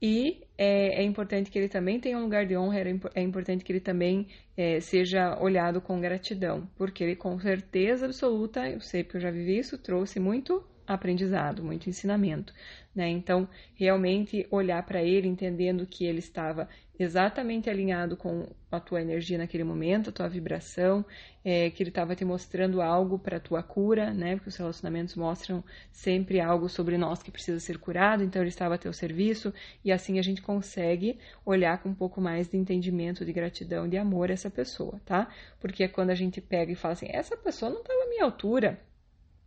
e 0.00 0.42
é, 0.58 1.00
é 1.00 1.02
importante 1.02 1.50
que 1.50 1.58
ele 1.58 1.68
também 1.68 2.00
tenha 2.00 2.18
um 2.18 2.22
lugar 2.22 2.46
de 2.46 2.56
honra, 2.56 2.80
é 3.14 3.22
importante 3.22 3.64
que 3.64 3.72
ele 3.72 3.80
também 3.80 4.28
é, 4.56 4.80
seja 4.80 5.38
olhado 5.40 5.80
com 5.80 6.00
gratidão, 6.00 6.68
porque 6.76 7.04
ele 7.04 7.16
com 7.16 7.38
certeza 7.38 8.06
absoluta, 8.06 8.68
eu 8.68 8.80
sei 8.80 9.04
porque 9.04 9.18
eu 9.18 9.22
já 9.22 9.30
vivi 9.30 9.58
isso, 9.58 9.78
trouxe 9.78 10.18
muito 10.18 10.64
aprendizado, 10.86 11.62
muito 11.62 11.88
ensinamento, 11.88 12.52
né? 12.94 13.08
Então, 13.08 13.48
realmente 13.74 14.46
olhar 14.50 14.82
para 14.84 15.02
ele 15.02 15.26
entendendo 15.28 15.86
que 15.86 16.04
ele 16.04 16.20
estava 16.20 16.68
exatamente 16.98 17.68
alinhado 17.68 18.16
com 18.16 18.46
a 18.70 18.80
tua 18.80 19.00
energia 19.00 19.38
naquele 19.38 19.64
momento, 19.64 20.10
a 20.10 20.12
tua 20.12 20.28
vibração, 20.28 21.04
é, 21.44 21.70
que 21.70 21.82
ele 21.82 21.90
estava 21.90 22.14
te 22.16 22.24
mostrando 22.24 22.80
algo 22.80 23.18
para 23.18 23.36
a 23.36 23.40
tua 23.40 23.62
cura, 23.62 24.12
né? 24.12 24.36
Porque 24.36 24.48
os 24.48 24.56
relacionamentos 24.56 25.14
mostram 25.14 25.62
sempre 25.92 26.40
algo 26.40 26.68
sobre 26.68 26.96
nós 26.96 27.22
que 27.22 27.30
precisa 27.30 27.60
ser 27.60 27.78
curado, 27.78 28.24
então 28.24 28.42
ele 28.42 28.48
estava 28.48 28.74
a 28.74 28.78
teu 28.78 28.92
serviço 28.92 29.52
e 29.84 29.92
assim 29.92 30.18
a 30.18 30.22
gente 30.22 30.42
consegue 30.42 31.18
olhar 31.44 31.82
com 31.82 31.90
um 31.90 31.94
pouco 31.94 32.20
mais 32.20 32.48
de 32.48 32.56
entendimento, 32.56 33.24
de 33.24 33.32
gratidão, 33.32 33.88
de 33.88 33.96
amor 33.96 34.30
essa 34.30 34.50
pessoa, 34.50 35.00
tá? 35.04 35.28
Porque 35.60 35.84
é 35.84 35.88
quando 35.88 36.10
a 36.10 36.14
gente 36.14 36.40
pega 36.40 36.72
e 36.72 36.76
fala 36.76 36.92
assim, 36.94 37.08
essa 37.10 37.36
pessoa 37.36 37.70
não 37.70 37.80
estava 37.80 38.04
à 38.04 38.08
minha 38.08 38.24
altura, 38.24 38.80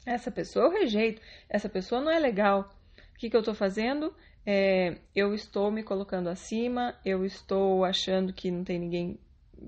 essa 0.10 0.32
pessoa 0.32 0.66
eu 0.66 0.72
rejeito, 0.72 1.22
essa 1.48 1.70
pessoa 1.70 2.02
não 2.02 2.12
é 2.12 2.20
legal. 2.20 2.74
O 3.16 3.20
que, 3.20 3.30
que 3.30 3.36
eu 3.36 3.42
estou 3.42 3.54
fazendo? 3.54 4.14
É, 4.46 4.98
eu 5.16 5.34
estou 5.34 5.70
me 5.72 5.84
colocando 5.84 6.30
acima, 6.30 6.96
eu 7.06 7.24
estou 7.26 7.86
achando 7.86 8.34
que 8.34 8.50
não 8.50 8.64
tem 8.64 8.80
ninguém 8.80 9.20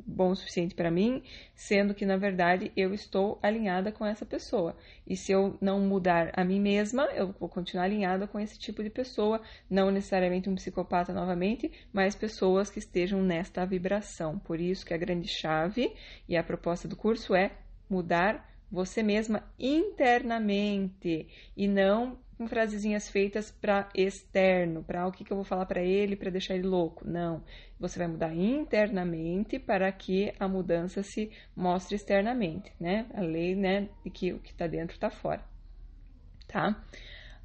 bom 0.08 0.32
o 0.32 0.36
suficiente 0.36 0.74
para 0.74 0.90
mim, 0.90 1.22
sendo 1.54 1.94
que 1.94 2.06
na 2.06 2.16
verdade 2.16 2.72
eu 2.78 2.94
estou 2.94 3.38
alinhada 3.44 3.92
com 3.92 4.06
essa 4.06 4.26
pessoa. 4.26 4.76
E 5.06 5.16
se 5.18 5.32
eu 5.32 5.58
não 5.62 5.80
mudar 5.82 6.32
a 6.34 6.44
mim 6.44 6.60
mesma, 6.60 7.04
eu 7.14 7.36
vou 7.40 7.50
continuar 7.50 7.84
alinhada 7.84 8.26
com 8.26 8.40
esse 8.40 8.58
tipo 8.58 8.82
de 8.82 8.90
pessoa, 8.90 9.42
não 9.70 9.92
necessariamente 9.92 10.50
um 10.50 10.56
psicopata 10.56 11.14
novamente, 11.14 11.72
mas 11.92 12.16
pessoas 12.16 12.70
que 12.70 12.80
estejam 12.80 13.22
nesta 13.22 13.66
vibração. 13.66 14.40
Por 14.40 14.60
isso 14.60 14.86
que 14.86 14.94
a 14.94 14.98
grande 14.98 15.28
chave 15.28 15.94
e 16.28 16.38
a 16.38 16.44
proposta 16.44 16.88
do 16.88 16.96
curso 16.96 17.36
é 17.36 17.52
mudar 17.90 18.51
você 18.72 19.04
mesma 19.04 19.44
internamente 19.60 21.28
e 21.56 21.68
não 21.68 22.18
com 22.38 22.48
frasezinhas 22.48 23.08
feitas 23.08 23.52
para 23.52 23.88
externo, 23.94 24.84
para 24.84 25.06
o 25.08 25.12
que, 25.12 25.24
que 25.24 25.32
eu 25.32 25.38
vou 25.38 25.44
falar 25.44 25.66
para 25.68 25.82
ele 25.82 26.16
para 26.16 26.32
deixar 26.32 26.56
ele 26.56 26.68
louco. 26.68 27.08
Não, 27.08 27.44
você 27.80 28.00
vai 28.00 28.08
mudar 28.08 28.34
internamente 28.36 29.60
para 29.60 29.92
que 29.92 30.34
a 30.40 30.48
mudança 30.48 31.04
se 31.04 31.32
mostre 31.56 31.96
externamente, 31.96 32.74
né? 32.80 33.06
A 33.14 33.22
lei, 33.22 33.56
né, 33.56 33.90
de 34.04 34.10
que 34.10 34.34
o 34.34 34.40
que 34.40 34.52
está 34.52 34.66
dentro 34.68 34.96
está 34.96 35.12
fora. 35.12 35.44
tá? 36.48 36.84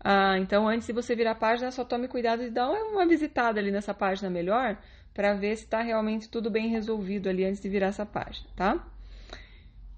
Ah, 0.00 0.38
então, 0.38 0.68
antes 0.68 0.87
de 0.87 0.92
você 0.92 1.14
virar 1.16 1.33
a 1.33 1.35
página, 1.35 1.71
só 1.71 1.85
tome 1.85 2.09
cuidado 2.09 2.42
de 2.42 2.50
dar 2.50 2.71
uma 2.71 3.06
visitada 3.06 3.61
ali 3.61 3.71
nessa 3.71 3.95
página 3.95 4.30
melhor 4.30 4.78
para 5.14 5.35
ver 5.35 5.56
se 5.56 5.64
está 5.64 5.83
realmente 5.83 6.28
tudo 6.28 6.50
bem 6.50 6.68
resolvido 6.68 7.28
ali 7.28 7.45
antes 7.45 7.61
de 7.61 7.68
virar 7.68 7.88
essa 7.88 8.06
página, 8.06 8.49
tá? 8.56 8.87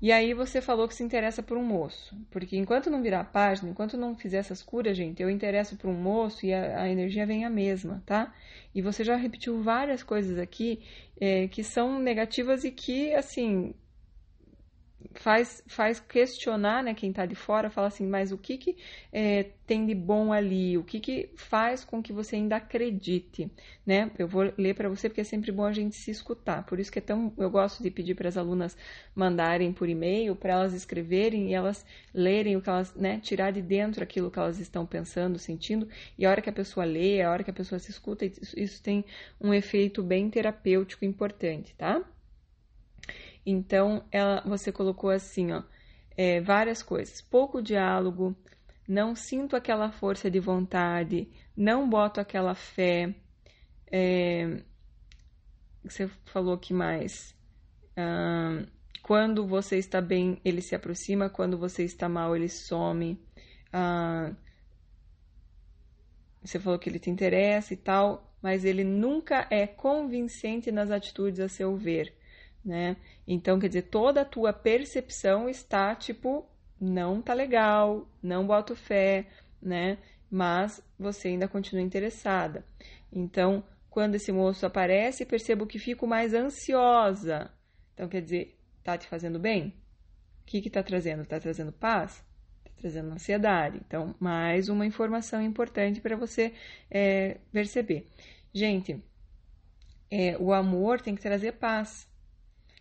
E 0.00 0.12
aí 0.12 0.32
você 0.32 0.60
falou 0.60 0.86
que 0.86 0.94
se 0.94 1.02
interessa 1.02 1.42
por 1.42 1.56
um 1.56 1.64
moço, 1.64 2.16
porque 2.30 2.56
enquanto 2.56 2.88
não 2.88 3.02
virar 3.02 3.20
a 3.20 3.24
página, 3.24 3.68
enquanto 3.70 3.96
não 3.96 4.14
fizer 4.14 4.38
essas 4.38 4.62
curas, 4.62 4.96
gente, 4.96 5.20
eu 5.20 5.28
interesso 5.28 5.76
por 5.76 5.90
um 5.90 5.94
moço 5.94 6.46
e 6.46 6.54
a, 6.54 6.82
a 6.82 6.88
energia 6.88 7.26
vem 7.26 7.44
a 7.44 7.50
mesma, 7.50 8.00
tá? 8.06 8.32
E 8.72 8.80
você 8.80 9.02
já 9.02 9.16
repetiu 9.16 9.60
várias 9.60 10.02
coisas 10.04 10.38
aqui 10.38 10.80
é, 11.20 11.48
que 11.48 11.64
são 11.64 11.98
negativas 11.98 12.62
e 12.62 12.70
que, 12.70 13.12
assim, 13.14 13.74
faz, 15.14 15.62
faz 15.66 16.00
questionar, 16.00 16.82
né, 16.82 16.94
quem 16.94 17.10
está 17.10 17.24
de 17.26 17.34
fora, 17.34 17.70
fala 17.70 17.88
assim, 17.88 18.06
mas 18.06 18.32
o 18.32 18.38
que, 18.38 18.58
que 18.58 18.76
é, 19.12 19.44
tem 19.66 19.86
de 19.86 19.94
bom 19.94 20.32
ali? 20.32 20.76
O 20.76 20.84
que, 20.84 21.00
que 21.00 21.30
faz 21.36 21.84
com 21.84 22.02
que 22.02 22.12
você 22.12 22.36
ainda 22.36 22.56
acredite, 22.56 23.50
né? 23.86 24.10
Eu 24.18 24.26
vou 24.26 24.52
ler 24.56 24.74
para 24.74 24.88
você 24.88 25.08
porque 25.08 25.20
é 25.20 25.24
sempre 25.24 25.52
bom 25.52 25.64
a 25.64 25.72
gente 25.72 25.96
se 25.96 26.10
escutar. 26.10 26.64
Por 26.64 26.80
isso 26.80 26.90
que 26.90 26.98
é 26.98 27.02
tão, 27.02 27.32
eu 27.38 27.50
gosto 27.50 27.82
de 27.82 27.90
pedir 27.90 28.14
para 28.14 28.28
as 28.28 28.36
alunas 28.36 28.76
mandarem 29.14 29.72
por 29.72 29.88
e-mail, 29.88 30.34
para 30.34 30.54
elas 30.54 30.72
escreverem 30.72 31.50
e 31.50 31.54
elas 31.54 31.84
lerem 32.12 32.56
o 32.56 32.62
que 32.62 32.68
elas, 32.68 32.94
né, 32.94 33.20
tirar 33.20 33.52
de 33.52 33.62
dentro 33.62 34.02
aquilo 34.02 34.30
que 34.30 34.38
elas 34.38 34.58
estão 34.58 34.86
pensando, 34.86 35.38
sentindo. 35.38 35.88
E 36.16 36.26
a 36.26 36.30
hora 36.30 36.42
que 36.42 36.50
a 36.50 36.52
pessoa 36.52 36.84
lê, 36.84 37.22
a 37.22 37.30
hora 37.30 37.44
que 37.44 37.50
a 37.50 37.54
pessoa 37.54 37.78
se 37.78 37.90
escuta, 37.90 38.24
isso, 38.24 38.58
isso 38.58 38.82
tem 38.82 39.04
um 39.40 39.54
efeito 39.54 40.02
bem 40.02 40.28
terapêutico 40.30 41.04
importante, 41.04 41.74
tá? 41.76 42.04
Então, 43.50 44.04
ela, 44.12 44.42
você 44.44 44.70
colocou 44.70 45.08
assim, 45.08 45.52
ó, 45.52 45.62
é, 46.14 46.38
várias 46.38 46.82
coisas. 46.82 47.22
Pouco 47.22 47.62
diálogo, 47.62 48.36
não 48.86 49.16
sinto 49.16 49.56
aquela 49.56 49.90
força 49.90 50.30
de 50.30 50.38
vontade, 50.38 51.30
não 51.56 51.88
boto 51.88 52.20
aquela 52.20 52.54
fé. 52.54 53.14
É, 53.90 54.62
você 55.82 56.08
falou 56.26 56.58
que 56.58 56.74
mais? 56.74 57.34
Ah, 57.96 58.66
quando 59.02 59.46
você 59.46 59.78
está 59.78 60.02
bem, 60.02 60.38
ele 60.44 60.60
se 60.60 60.74
aproxima, 60.74 61.30
quando 61.30 61.56
você 61.56 61.84
está 61.84 62.06
mal, 62.06 62.36
ele 62.36 62.50
some. 62.50 63.18
Ah, 63.72 64.34
você 66.42 66.60
falou 66.60 66.78
que 66.78 66.90
ele 66.90 66.98
te 66.98 67.08
interessa 67.08 67.72
e 67.72 67.78
tal, 67.78 68.30
mas 68.42 68.66
ele 68.66 68.84
nunca 68.84 69.46
é 69.50 69.66
convincente 69.66 70.70
nas 70.70 70.90
atitudes 70.90 71.40
a 71.40 71.48
seu 71.48 71.74
ver 71.74 72.18
né? 72.68 72.96
Então, 73.26 73.58
quer 73.58 73.68
dizer, 73.68 73.82
toda 73.82 74.20
a 74.20 74.24
tua 74.24 74.52
percepção 74.52 75.48
está 75.48 75.94
tipo, 75.94 76.46
não 76.78 77.22
tá 77.22 77.32
legal, 77.32 78.06
não 78.22 78.46
boto 78.46 78.76
fé, 78.76 79.26
né? 79.60 79.96
Mas 80.30 80.82
você 80.98 81.28
ainda 81.28 81.48
continua 81.48 81.82
interessada. 81.82 82.64
Então, 83.10 83.64
quando 83.88 84.16
esse 84.16 84.30
moço 84.30 84.66
aparece, 84.66 85.24
percebo 85.24 85.66
que 85.66 85.78
fico 85.78 86.06
mais 86.06 86.34
ansiosa. 86.34 87.50
Então, 87.94 88.06
quer 88.06 88.20
dizer, 88.20 88.58
tá 88.84 88.98
te 88.98 89.06
fazendo 89.08 89.38
bem? 89.38 89.68
O 90.42 90.44
que 90.44 90.60
que 90.60 90.70
tá 90.70 90.82
trazendo? 90.82 91.24
Tá 91.24 91.40
trazendo 91.40 91.72
paz? 91.72 92.22
Tá 92.62 92.70
trazendo 92.76 93.10
ansiedade. 93.10 93.80
Então, 93.86 94.14
mais 94.20 94.68
uma 94.68 94.84
informação 94.84 95.40
importante 95.40 96.02
para 96.02 96.16
você 96.16 96.52
é, 96.90 97.38
perceber. 97.50 98.06
Gente, 98.52 99.02
é, 100.10 100.36
o 100.38 100.52
amor 100.52 101.00
tem 101.00 101.14
que 101.14 101.22
trazer 101.22 101.52
paz. 101.52 102.06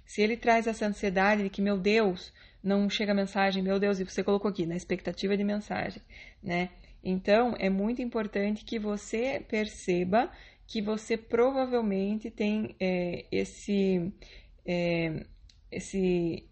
Se 0.08 0.22
ele 0.22 0.38
traz 0.38 0.66
essa 0.66 0.88
ansiedade 0.88 1.44
de 1.44 1.50
que, 1.50 1.62
meu 1.62 1.78
Deus, 1.78 2.34
não 2.64 2.90
chega 2.90 3.14
mensagem, 3.14 3.62
meu 3.62 3.78
Deus, 3.78 4.00
e 4.00 4.06
você 4.06 4.24
colocou 4.24 4.50
aqui, 4.50 4.66
na 4.66 4.76
expectativa 4.76 5.36
de 5.36 5.44
mensagem, 5.44 6.02
né? 6.42 6.70
Então, 7.04 7.54
é 7.60 7.70
muito 7.70 8.02
importante 8.02 8.64
que 8.66 8.80
você 8.80 9.46
perceba 9.48 10.32
que 10.66 10.82
você 10.82 11.18
provavelmente 11.18 12.32
tem 12.32 12.76
é, 12.80 13.26
esse, 13.32 14.14
é, 14.66 15.26
esse, 15.70 16.50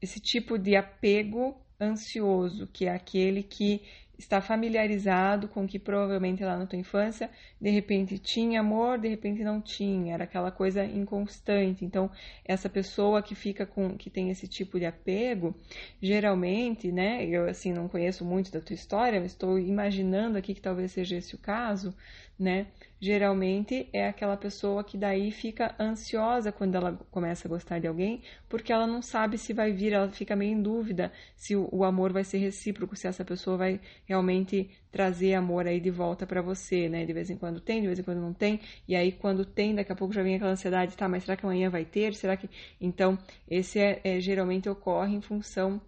esse 0.00 0.20
tipo 0.20 0.56
de 0.56 0.76
apego 0.76 1.60
ansioso, 1.84 2.66
que 2.66 2.86
é 2.86 2.94
aquele 2.94 3.42
que 3.42 3.82
está 4.18 4.40
familiarizado 4.40 5.48
com 5.48 5.66
que 5.66 5.78
provavelmente 5.78 6.44
lá 6.44 6.56
na 6.56 6.66
tua 6.66 6.78
infância, 6.78 7.30
de 7.60 7.70
repente 7.70 8.18
tinha 8.18 8.60
amor, 8.60 8.98
de 8.98 9.08
repente 9.08 9.42
não 9.42 9.60
tinha, 9.60 10.14
era 10.14 10.24
aquela 10.24 10.50
coisa 10.50 10.84
inconstante. 10.84 11.84
Então, 11.84 12.10
essa 12.44 12.68
pessoa 12.68 13.22
que 13.22 13.34
fica 13.34 13.66
com 13.66 13.96
que 13.96 14.10
tem 14.10 14.30
esse 14.30 14.46
tipo 14.46 14.78
de 14.78 14.86
apego, 14.86 15.54
geralmente, 16.00 16.92
né, 16.92 17.24
eu 17.24 17.48
assim 17.48 17.72
não 17.72 17.88
conheço 17.88 18.24
muito 18.24 18.52
da 18.52 18.60
tua 18.60 18.74
história, 18.74 19.20
mas 19.20 19.32
estou 19.32 19.58
imaginando 19.58 20.38
aqui 20.38 20.54
que 20.54 20.62
talvez 20.62 20.92
seja 20.92 21.16
esse 21.16 21.34
o 21.34 21.38
caso, 21.38 21.94
né? 22.38 22.68
Geralmente 23.04 23.86
é 23.92 24.08
aquela 24.08 24.34
pessoa 24.34 24.82
que 24.82 24.96
daí 24.96 25.30
fica 25.30 25.74
ansiosa 25.78 26.50
quando 26.50 26.74
ela 26.74 26.98
começa 27.10 27.46
a 27.46 27.50
gostar 27.50 27.78
de 27.78 27.86
alguém, 27.86 28.22
porque 28.48 28.72
ela 28.72 28.86
não 28.86 29.02
sabe 29.02 29.36
se 29.36 29.52
vai 29.52 29.72
vir, 29.72 29.92
ela 29.92 30.08
fica 30.08 30.34
meio 30.34 30.52
em 30.52 30.62
dúvida 30.62 31.12
se 31.36 31.54
o, 31.54 31.84
amor 31.84 32.14
vai 32.14 32.24
ser 32.24 32.38
recíproco, 32.38 32.96
se 32.96 33.06
essa 33.06 33.22
pessoa 33.22 33.58
vai 33.58 33.78
realmente 34.06 34.70
trazer 34.90 35.34
amor 35.34 35.66
aí 35.66 35.80
de 35.80 35.90
volta 35.90 36.26
para 36.26 36.40
você, 36.40 36.88
né? 36.88 37.04
De 37.04 37.12
vez 37.12 37.28
em 37.28 37.36
quando 37.36 37.60
tem, 37.60 37.82
de 37.82 37.88
vez 37.88 37.98
em 37.98 38.02
quando 38.02 38.22
não 38.22 38.32
tem, 38.32 38.58
e 38.88 38.96
aí 38.96 39.12
quando 39.12 39.44
tem, 39.44 39.74
daqui 39.74 39.92
a 39.92 39.96
pouco 39.96 40.14
já 40.14 40.22
vem 40.22 40.36
aquela 40.36 40.52
ansiedade, 40.52 40.96
tá, 40.96 41.06
mas 41.06 41.24
será 41.24 41.36
que 41.36 41.44
amanhã 41.44 41.68
vai 41.68 41.84
ter? 41.84 42.14
Será 42.14 42.38
que. 42.38 42.48
Então, 42.80 43.18
esse 43.46 43.78
é, 43.78 44.00
é 44.02 44.18
geralmente 44.18 44.66
ocorre 44.66 45.14
em 45.14 45.20
função 45.20 45.78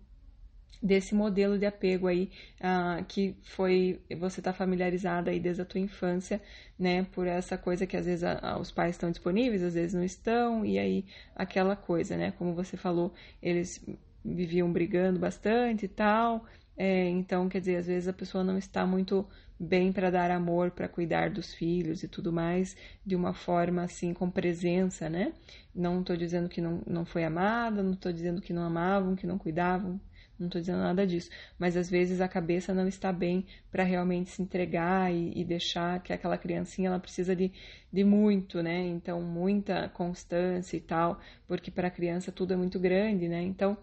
desse 0.83 1.15
modelo 1.15 1.59
de 1.59 1.67
apego 1.67 2.07
aí 2.07 2.31
uh, 2.61 3.05
que 3.05 3.37
foi 3.43 4.01
você 4.19 4.41
está 4.41 4.53
familiarizada 4.53 5.31
aí 5.31 5.41
desde 5.41 5.63
a 5.63 5.65
tua 5.65 5.81
infância, 5.81 6.41
né, 6.79 7.05
por 7.13 7.27
essa 7.27 7.57
coisa 7.57 7.87
que 7.87 7.97
às 7.97 8.07
vezes 8.07 8.25
a, 8.25 8.39
a, 8.41 8.59
os 8.59 8.71
pais 8.71 8.95
estão 8.95 9.11
disponíveis, 9.11 9.63
às 9.63 9.75
vezes 9.75 9.95
não 9.95 10.05
estão 10.05 10.65
e 10.65 10.79
aí 10.79 11.05
aquela 11.35 11.77
coisa, 11.77 12.17
né, 12.17 12.33
como 12.33 12.55
você 12.55 12.77
falou, 12.77 13.13
eles 13.43 13.85
viviam 14.25 14.71
brigando 14.73 15.19
bastante 15.19 15.87
e 15.87 15.89
tal, 15.89 16.45
é, 16.77 17.09
então 17.09 17.49
quer 17.49 17.61
dizer 17.61 17.77
às 17.77 17.87
vezes 17.87 18.09
a 18.09 18.13
pessoa 18.13 18.45
não 18.45 18.59
está 18.59 18.87
muito 18.87 19.27
bem 19.59 19.93
para 19.93 20.11
dar 20.11 20.31
amor, 20.31 20.71
para 20.71 20.89
cuidar 20.89 21.31
dos 21.31 21.55
filhos 21.55 22.03
e 22.03 22.09
tudo 22.09 22.33
mais, 22.33 22.77
de 23.05 23.17
uma 23.17 23.33
forma 23.33 23.83
assim, 23.83 24.13
com 24.13 24.31
presença, 24.31 25.09
né? 25.09 25.33
Não 25.75 26.01
estou 26.01 26.17
dizendo 26.17 26.49
que 26.49 26.61
não, 26.61 26.83
não 26.87 27.05
foi 27.07 27.25
amada, 27.25 27.83
não 27.83 27.95
estou 27.95 28.13
dizendo 28.13 28.43
que 28.43 28.53
não 28.53 28.63
amavam, 28.63 29.17
que 29.17 29.27
não 29.27 29.39
cuidavam, 29.39 29.99
não 30.39 30.47
estou 30.47 30.61
dizendo 30.61 30.79
nada 30.79 31.07
disso, 31.07 31.31
mas 31.59 31.77
às 31.77 31.89
vezes 31.89 32.21
a 32.21 32.29
cabeça 32.29 32.75
não 32.75 32.87
está 32.87 33.13
bem 33.13 33.47
para 33.71 33.83
realmente 33.83 34.31
se 34.31 34.43
entregar 34.43 35.13
e, 35.13 35.33
e, 35.35 35.45
deixar 35.45 36.03
que 36.03 36.13
aquela 36.13 36.37
criancinha 36.37 36.89
ela 36.89 36.99
precisa 36.99 37.35
de, 37.35 37.51
de 37.93 38.05
muito, 38.05 38.63
né? 38.63 38.87
Então, 38.87 39.21
muita 39.23 39.89
constância 39.89 40.77
e 40.77 40.81
tal, 40.81 41.19
porque 41.47 41.71
para 41.71 41.89
a 41.89 41.91
criança 41.91 42.31
tudo 42.31 42.53
é 42.55 42.57
muito 42.57 42.79
grande, 42.79 43.29
né? 43.29 43.43
Então, 43.43 43.77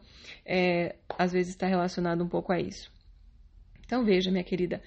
é, 0.45 0.95
às 1.17 1.31
vezes 1.31 1.53
está 1.53 1.67
relacionado 1.67 2.23
um 2.23 2.29
pouco 2.29 2.51
a 2.51 2.59
isso. 2.59 2.91
Então, 3.85 4.03
veja, 4.03 4.31
minha 4.31 4.43
querida, 4.43 4.81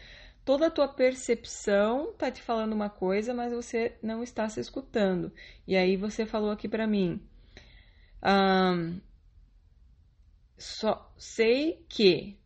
toda 0.45 0.69
a 0.69 0.71
tua 0.71 0.89
percepção 0.89 2.11
está 2.11 2.31
te 2.31 2.41
falando 2.41 2.73
uma 2.73 2.89
coisa, 2.89 3.35
mas 3.35 3.53
você 3.53 3.97
não 4.03 4.23
está 4.23 4.49
se 4.49 4.61
escutando. 4.61 5.33
E 5.67 5.77
aí 5.77 5.97
você 5.97 6.25
falou 6.25 6.51
aqui 6.51 6.69
para 6.69 6.87
mim. 6.87 7.21
Um, 8.23 9.01
só 10.59 11.13
sei 11.17 11.85
que, 11.89 12.39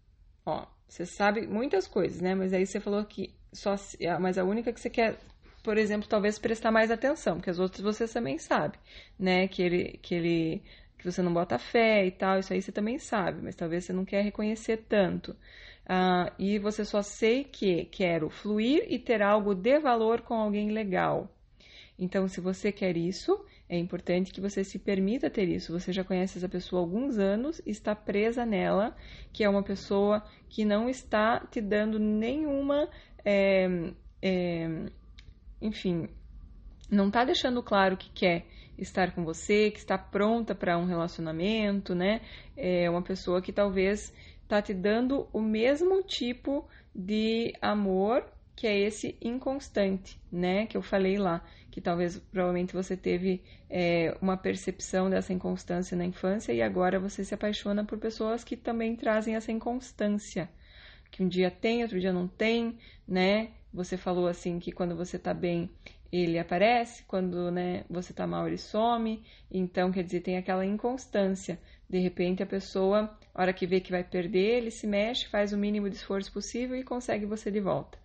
ó, 0.44 0.66
você 0.88 1.06
sabe 1.06 1.46
muitas 1.46 1.86
coisas, 1.86 2.20
né? 2.20 2.34
Mas 2.34 2.52
aí 2.52 2.66
você 2.66 2.80
falou 2.80 3.04
que 3.04 3.34
só, 3.52 3.74
mas 4.20 4.38
a 4.38 4.44
única 4.44 4.72
que 4.72 4.80
você 4.80 4.90
quer, 4.90 5.18
por 5.62 5.78
exemplo, 5.78 6.08
talvez 6.08 6.38
prestar 6.38 6.70
mais 6.70 6.90
atenção, 6.90 7.36
porque 7.36 7.50
as 7.50 7.58
outras 7.58 7.82
você 7.82 8.06
também 8.08 8.38
sabe, 8.38 8.78
né? 9.18 9.48
Que 9.48 9.62
ele, 9.62 9.98
que 10.02 10.14
ele, 10.14 10.62
que 10.98 11.04
você 11.10 11.22
não 11.22 11.32
bota 11.32 11.58
fé 11.58 12.06
e 12.06 12.10
tal, 12.10 12.38
isso 12.38 12.52
aí 12.52 12.62
você 12.62 12.72
também 12.72 12.98
sabe, 12.98 13.42
mas 13.42 13.56
talvez 13.56 13.84
você 13.84 13.92
não 13.92 14.04
quer 14.04 14.22
reconhecer 14.22 14.78
tanto. 14.88 15.36
Ah, 15.88 16.32
e 16.38 16.58
você 16.58 16.84
só 16.84 17.02
sei 17.02 17.44
que 17.44 17.84
quero 17.86 18.30
fluir 18.30 18.86
e 18.88 18.98
ter 18.98 19.22
algo 19.22 19.54
de 19.54 19.78
valor 19.80 20.20
com 20.22 20.34
alguém 20.34 20.70
legal. 20.70 21.28
Então, 22.00 22.26
se 22.26 22.40
você 22.40 22.72
quer 22.72 22.96
isso, 22.96 23.44
é 23.68 23.76
importante 23.76 24.32
que 24.32 24.40
você 24.40 24.64
se 24.64 24.78
permita 24.78 25.28
ter 25.28 25.46
isso. 25.46 25.78
Você 25.78 25.92
já 25.92 26.02
conhece 26.02 26.38
essa 26.38 26.48
pessoa 26.48 26.80
há 26.80 26.82
alguns 26.82 27.18
anos, 27.18 27.60
está 27.66 27.94
presa 27.94 28.46
nela, 28.46 28.96
que 29.34 29.44
é 29.44 29.48
uma 29.48 29.62
pessoa 29.62 30.24
que 30.48 30.64
não 30.64 30.88
está 30.88 31.40
te 31.40 31.60
dando 31.60 31.98
nenhuma. 31.98 32.88
É, 33.22 33.92
é, 34.22 34.86
enfim, 35.60 36.08
não 36.90 37.08
está 37.08 37.22
deixando 37.22 37.62
claro 37.62 37.98
que 37.98 38.08
quer 38.08 38.46
estar 38.78 39.14
com 39.14 39.22
você, 39.22 39.70
que 39.70 39.78
está 39.78 39.98
pronta 39.98 40.54
para 40.54 40.78
um 40.78 40.86
relacionamento, 40.86 41.94
né? 41.94 42.22
É 42.56 42.88
uma 42.88 43.02
pessoa 43.02 43.42
que 43.42 43.52
talvez 43.52 44.10
está 44.42 44.62
te 44.62 44.72
dando 44.72 45.28
o 45.34 45.40
mesmo 45.42 46.02
tipo 46.02 46.66
de 46.94 47.52
amor 47.60 48.24
que 48.60 48.66
é 48.66 48.78
esse 48.78 49.16
inconstante, 49.22 50.20
né? 50.30 50.66
Que 50.66 50.76
eu 50.76 50.82
falei 50.82 51.16
lá 51.16 51.42
que 51.70 51.80
talvez 51.80 52.18
provavelmente 52.18 52.74
você 52.74 52.94
teve 52.94 53.42
é, 53.70 54.14
uma 54.20 54.36
percepção 54.36 55.08
dessa 55.08 55.32
inconstância 55.32 55.96
na 55.96 56.04
infância 56.04 56.52
e 56.52 56.60
agora 56.60 57.00
você 57.00 57.24
se 57.24 57.32
apaixona 57.32 57.86
por 57.86 57.96
pessoas 57.96 58.44
que 58.44 58.58
também 58.58 58.94
trazem 58.94 59.34
essa 59.34 59.50
inconstância, 59.50 60.46
que 61.10 61.22
um 61.22 61.28
dia 61.28 61.50
tem, 61.50 61.82
outro 61.82 61.98
dia 61.98 62.12
não 62.12 62.28
tem, 62.28 62.76
né? 63.08 63.52
Você 63.72 63.96
falou 63.96 64.26
assim 64.28 64.58
que 64.58 64.72
quando 64.72 64.94
você 64.94 65.18
tá 65.18 65.32
bem, 65.32 65.70
ele 66.12 66.38
aparece, 66.38 67.04
quando 67.04 67.50
né, 67.50 67.86
você 67.88 68.12
tá 68.12 68.26
mal, 68.26 68.46
ele 68.46 68.58
some. 68.58 69.24
Então, 69.50 69.90
quer 69.90 70.04
dizer, 70.04 70.20
tem 70.20 70.36
aquela 70.36 70.66
inconstância. 70.66 71.58
De 71.88 71.98
repente, 71.98 72.42
a 72.42 72.46
pessoa, 72.46 73.18
a 73.34 73.40
hora 73.40 73.54
que 73.54 73.66
vê 73.66 73.80
que 73.80 73.90
vai 73.90 74.04
perder, 74.04 74.58
ele 74.58 74.70
se 74.70 74.86
mexe, 74.86 75.28
faz 75.28 75.54
o 75.54 75.56
mínimo 75.56 75.88
de 75.88 75.96
esforço 75.96 76.30
possível 76.30 76.76
e 76.76 76.84
consegue 76.84 77.24
você 77.24 77.50
de 77.50 77.60
volta 77.60 77.99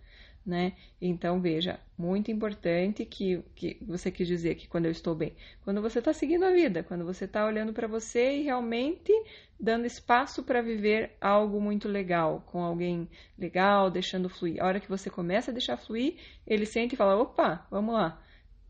né? 0.46 0.74
Então, 1.00 1.40
veja, 1.40 1.80
muito 1.98 2.30
importante 2.30 3.04
que, 3.04 3.42
que 3.54 3.76
você 3.82 4.10
quis 4.10 4.28
dizer 4.28 4.54
que 4.54 4.68
quando 4.68 4.84
eu 4.84 4.92
estou 4.92 5.14
bem, 5.14 5.34
quando 5.64 5.82
você 5.82 5.98
está 5.98 6.12
seguindo 6.12 6.44
a 6.44 6.52
vida, 6.52 6.84
quando 6.84 7.04
você 7.04 7.24
está 7.24 7.44
olhando 7.44 7.72
para 7.72 7.88
você 7.88 8.36
e 8.36 8.42
realmente 8.44 9.12
dando 9.58 9.86
espaço 9.86 10.44
para 10.44 10.62
viver 10.62 11.16
algo 11.20 11.60
muito 11.60 11.88
legal, 11.88 12.44
com 12.46 12.62
alguém 12.62 13.08
legal, 13.36 13.90
deixando 13.90 14.28
fluir. 14.28 14.62
A 14.62 14.66
hora 14.66 14.80
que 14.80 14.88
você 14.88 15.10
começa 15.10 15.50
a 15.50 15.54
deixar 15.54 15.76
fluir, 15.76 16.16
ele 16.46 16.64
sente 16.64 16.94
e 16.94 16.96
fala: 16.96 17.20
opa, 17.20 17.66
vamos 17.70 17.94
lá. 17.94 18.22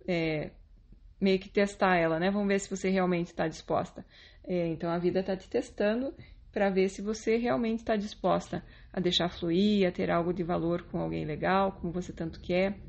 É, 0.08 0.50
meio 1.20 1.38
que 1.38 1.48
testar 1.48 1.96
ela, 1.96 2.18
né? 2.18 2.30
Vamos 2.30 2.48
ver 2.48 2.58
se 2.58 2.70
você 2.70 2.88
realmente 2.88 3.28
está 3.28 3.46
disposta. 3.48 4.04
É, 4.44 4.68
então 4.68 4.90
a 4.90 4.98
vida 4.98 5.20
está 5.20 5.36
te 5.36 5.48
testando 5.48 6.14
para 6.56 6.70
ver 6.70 6.88
se 6.88 7.02
você 7.02 7.36
realmente 7.36 7.80
está 7.80 7.96
disposta 7.96 8.64
a 8.90 8.98
deixar 8.98 9.28
fluir, 9.28 9.86
a 9.86 9.92
ter 9.92 10.10
algo 10.10 10.32
de 10.32 10.42
valor 10.42 10.84
com 10.84 10.98
alguém 10.98 11.22
legal, 11.22 11.72
como 11.72 11.92
você 11.92 12.14
tanto 12.14 12.40
quer. 12.40 12.80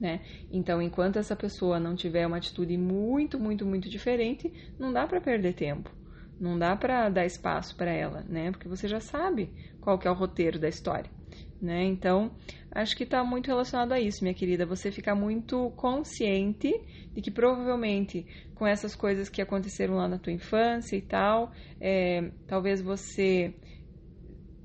Né? 0.00 0.22
Então, 0.50 0.80
enquanto 0.80 1.18
essa 1.18 1.36
pessoa 1.36 1.78
não 1.78 1.94
tiver 1.94 2.26
uma 2.26 2.38
atitude 2.38 2.78
muito, 2.78 3.38
muito, 3.38 3.66
muito 3.66 3.90
diferente, 3.90 4.50
não 4.78 4.90
dá 4.90 5.06
para 5.06 5.20
perder 5.20 5.52
tempo. 5.52 5.94
Não 6.40 6.58
dá 6.58 6.74
para 6.74 7.10
dar 7.10 7.26
espaço 7.26 7.76
para 7.76 7.90
ela, 7.90 8.22
né? 8.22 8.52
Porque 8.52 8.68
você 8.68 8.88
já 8.88 9.00
sabe 9.00 9.54
qual 9.78 9.98
que 9.98 10.08
é 10.08 10.10
o 10.10 10.14
roteiro 10.14 10.58
da 10.58 10.68
história, 10.70 11.10
né? 11.60 11.84
Então, 11.84 12.30
acho 12.70 12.96
que 12.96 13.04
está 13.04 13.22
muito 13.24 13.46
relacionado 13.48 13.92
a 13.92 14.00
isso, 14.00 14.22
minha 14.22 14.34
querida. 14.34 14.66
Você 14.66 14.90
ficar 14.90 15.14
muito 15.14 15.70
consciente 15.72 16.72
de 17.14 17.20
que 17.20 17.30
provavelmente 17.30 18.26
com 18.54 18.66
essas 18.66 18.94
coisas 18.94 19.28
que 19.28 19.42
aconteceram 19.42 19.94
lá 19.96 20.08
na 20.08 20.18
tua 20.18 20.32
infância 20.32 20.96
e 20.96 21.02
tal, 21.02 21.52
é, 21.80 22.30
talvez 22.46 22.80
você 22.80 23.54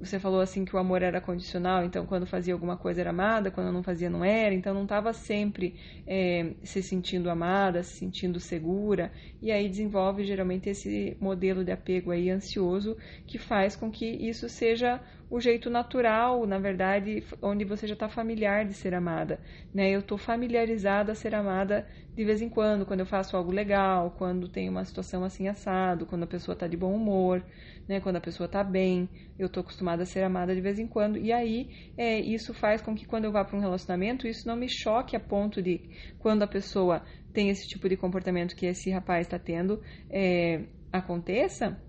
você 0.05 0.19
falou 0.19 0.41
assim 0.41 0.65
que 0.65 0.75
o 0.75 0.79
amor 0.79 1.01
era 1.01 1.21
condicional, 1.21 1.85
então 1.85 2.05
quando 2.05 2.25
fazia 2.25 2.53
alguma 2.53 2.75
coisa 2.75 2.99
era 2.99 3.11
amada, 3.11 3.49
quando 3.49 3.71
não 3.71 3.81
fazia 3.81 4.09
não 4.09 4.23
era, 4.23 4.53
então 4.53 4.73
não 4.73 4.83
estava 4.83 5.13
sempre 5.13 5.79
é, 6.05 6.55
se 6.63 6.83
sentindo 6.83 7.29
amada, 7.29 7.83
se 7.83 7.99
sentindo 7.99 8.39
segura, 8.39 9.13
e 9.41 9.51
aí 9.51 9.69
desenvolve 9.69 10.25
geralmente 10.25 10.69
esse 10.69 11.15
modelo 11.21 11.63
de 11.63 11.71
apego 11.71 12.11
aí 12.11 12.29
ansioso 12.29 12.97
que 13.25 13.37
faz 13.37 13.75
com 13.75 13.89
que 13.89 14.05
isso 14.05 14.49
seja 14.49 14.99
o 15.33 15.41
jeito 15.41 15.67
natural, 15.67 16.45
na 16.45 16.59
verdade, 16.59 17.23
onde 17.41 17.65
você 17.65 17.87
já 17.87 17.95
está 17.95 18.07
familiar 18.07 18.65
de 18.65 18.75
ser 18.75 18.93
amada, 18.93 19.39
né? 19.73 19.89
Eu 19.89 20.01
estou 20.01 20.15
familiarizada 20.15 21.11
a 21.11 21.15
ser 21.15 21.33
amada 21.33 21.87
de 22.15 22.23
vez 22.23 22.39
em 22.39 22.47
quando, 22.47 22.85
quando 22.85 22.99
eu 22.99 23.05
faço 23.07 23.35
algo 23.35 23.51
legal, 23.51 24.11
quando 24.11 24.47
tem 24.47 24.69
uma 24.69 24.85
situação 24.85 25.23
assim 25.23 25.47
assado, 25.47 26.05
quando 26.05 26.21
a 26.21 26.27
pessoa 26.27 26.53
está 26.53 26.67
de 26.67 26.77
bom 26.77 26.93
humor, 26.93 27.43
né? 27.89 27.99
Quando 27.99 28.17
a 28.17 28.21
pessoa 28.21 28.45
está 28.45 28.63
bem, 28.63 29.09
eu 29.39 29.47
estou 29.47 29.61
acostumada 29.61 30.03
a 30.03 30.05
ser 30.05 30.21
amada 30.21 30.53
de 30.53 30.61
vez 30.61 30.77
em 30.77 30.85
quando. 30.85 31.17
E 31.17 31.33
aí, 31.33 31.67
é, 31.97 32.19
isso 32.19 32.53
faz 32.53 32.79
com 32.79 32.93
que 32.93 33.07
quando 33.07 33.25
eu 33.25 33.31
vá 33.31 33.43
para 33.43 33.57
um 33.57 33.61
relacionamento, 33.61 34.27
isso 34.27 34.47
não 34.47 34.55
me 34.55 34.69
choque 34.69 35.15
a 35.15 35.19
ponto 35.19 35.63
de, 35.63 35.81
quando 36.19 36.43
a 36.43 36.47
pessoa 36.47 37.01
tem 37.33 37.49
esse 37.49 37.67
tipo 37.67 37.89
de 37.89 37.97
comportamento 37.97 38.55
que 38.55 38.67
esse 38.67 38.91
rapaz 38.91 39.25
está 39.25 39.39
tendo, 39.39 39.81
é, 40.11 40.61
aconteça, 40.91 41.81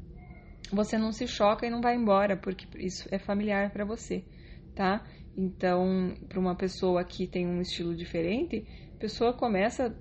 você 0.73 0.99
não 0.99 1.13
se 1.13 1.27
choca 1.27 1.67
e 1.67 1.71
não 1.71 1.81
vai 1.81 1.95
embora, 1.97 2.37
porque 2.37 2.67
isso 2.79 3.09
é 3.11 3.19
familiar 3.19 3.71
para 3.71 3.85
você, 3.85 4.25
tá? 4.75 5.05
Então, 5.37 6.15
para 6.29 6.39
uma 6.39 6.55
pessoa 6.55 7.05
que 7.05 7.27
tem 7.27 7.47
um 7.47 7.61
estilo 7.61 7.95
diferente, 7.95 8.67
a 8.97 8.99
pessoa 8.99 9.33
começa 9.33 9.97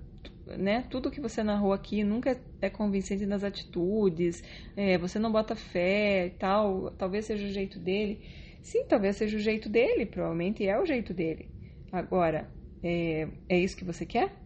né, 0.46 0.82
tudo 0.90 1.10
que 1.10 1.20
você 1.20 1.42
narrou 1.42 1.72
aqui 1.72 2.04
nunca 2.04 2.40
é 2.60 2.70
convincente 2.70 3.26
nas 3.26 3.42
atitudes, 3.44 4.42
é, 4.76 4.98
você 4.98 5.18
não 5.18 5.32
bota 5.32 5.56
fé 5.56 6.26
e 6.26 6.30
tal, 6.30 6.90
talvez 6.92 7.26
seja 7.26 7.46
o 7.46 7.50
jeito 7.50 7.78
dele. 7.78 8.20
Sim, 8.62 8.84
talvez 8.88 9.16
seja 9.16 9.36
o 9.36 9.40
jeito 9.40 9.68
dele, 9.68 10.06
provavelmente 10.06 10.66
é 10.66 10.78
o 10.78 10.86
jeito 10.86 11.12
dele. 11.12 11.50
Agora, 11.92 12.50
é, 12.82 13.28
é 13.48 13.58
isso 13.58 13.76
que 13.76 13.84
você 13.84 14.06
quer? 14.06 14.43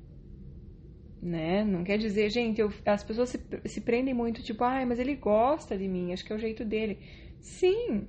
Né? 1.20 1.64
Não 1.64 1.82
quer 1.84 1.98
dizer, 1.98 2.30
gente, 2.30 2.60
eu, 2.60 2.72
as 2.86 3.02
pessoas 3.04 3.30
se, 3.30 3.40
se 3.66 3.80
prendem 3.80 4.14
muito, 4.14 4.42
tipo, 4.42 4.62
ai, 4.64 4.84
ah, 4.84 4.86
mas 4.86 4.98
ele 5.00 5.16
gosta 5.16 5.76
de 5.76 5.88
mim, 5.88 6.12
acho 6.12 6.24
que 6.24 6.32
é 6.32 6.36
o 6.36 6.38
jeito 6.38 6.64
dele. 6.64 7.00
Sim, 7.40 8.08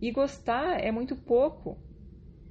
e 0.00 0.10
gostar 0.12 0.80
é 0.84 0.90
muito 0.92 1.16
pouco, 1.16 1.82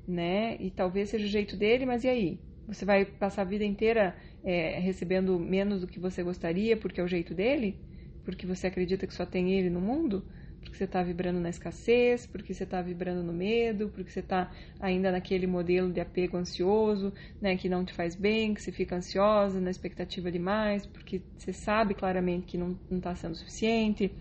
né? 0.07 0.55
E 0.61 0.71
talvez 0.71 1.09
seja 1.09 1.25
o 1.25 1.29
jeito 1.29 1.57
dele, 1.57 1.85
mas 1.85 2.03
e 2.03 2.09
aí? 2.09 2.45
Você 2.67 2.85
vai 2.85 3.05
passar 3.05 3.43
a 3.43 3.45
vida 3.45 3.63
inteira 3.65 4.17
é, 4.43 4.79
recebendo 4.79 5.39
menos 5.39 5.81
do 5.81 5.87
que 5.87 5.99
você 5.99 6.23
gostaria 6.23 6.77
porque 6.77 6.99
é 7.01 7.03
o 7.03 7.07
jeito 7.07 7.33
dele? 7.35 7.81
Porque 8.23 8.45
você 8.47 8.67
acredita 8.67 9.07
que 9.07 9.13
só 9.13 9.25
tem 9.25 9.53
ele 9.53 9.69
no 9.69 9.81
mundo? 9.81 10.27
Porque 10.67 10.77
você 10.77 10.83
está 10.83 11.01
vibrando 11.01 11.39
na 11.39 11.49
escassez, 11.49 12.27
porque 12.27 12.53
você 12.53 12.65
está 12.65 12.81
vibrando 12.81 13.23
no 13.23 13.31
medo, 13.31 13.89
porque 13.89 14.11
você 14.11 14.19
está 14.19 14.51
ainda 14.79 15.11
naquele 15.11 15.47
modelo 15.47 15.91
de 15.93 16.01
apego 16.01 16.35
ansioso, 16.35 17.13
né, 17.39 17.55
que 17.55 17.69
não 17.69 17.85
te 17.85 17.93
faz 17.93 18.15
bem, 18.15 18.53
que 18.53 18.61
você 18.61 18.71
fica 18.71 18.95
ansiosa, 18.97 19.61
na 19.61 19.71
expectativa 19.71 20.29
demais, 20.29 20.85
porque 20.85 21.21
você 21.37 21.53
sabe 21.53 21.93
claramente 21.93 22.47
que 22.47 22.57
não 22.57 22.77
está 22.91 23.15
sendo 23.15 23.35
suficiente. 23.35 24.13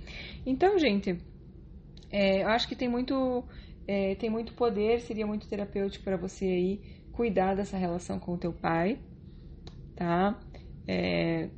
Então, 0.47 0.79
gente, 0.79 1.19
é, 2.11 2.43
eu 2.43 2.49
acho 2.49 2.69
que 2.69 2.77
tem 2.77 2.89
muito, 2.89 3.45
é, 3.87 4.15
tem 4.15 4.31
muito 4.31 4.55
poder, 4.55 5.01
seria 5.01 5.27
muito 5.27 5.49
terapêutico 5.49 6.05
para 6.05 6.17
você 6.17 6.45
aí 6.45 6.81
cuidar 7.13 7.55
dessa 7.57 7.77
relação 7.77 8.21
com 8.21 8.35
o 8.35 8.39
teu 8.39 8.53
pai, 8.53 9.01
tá? 9.97 10.39
É, 10.87 11.51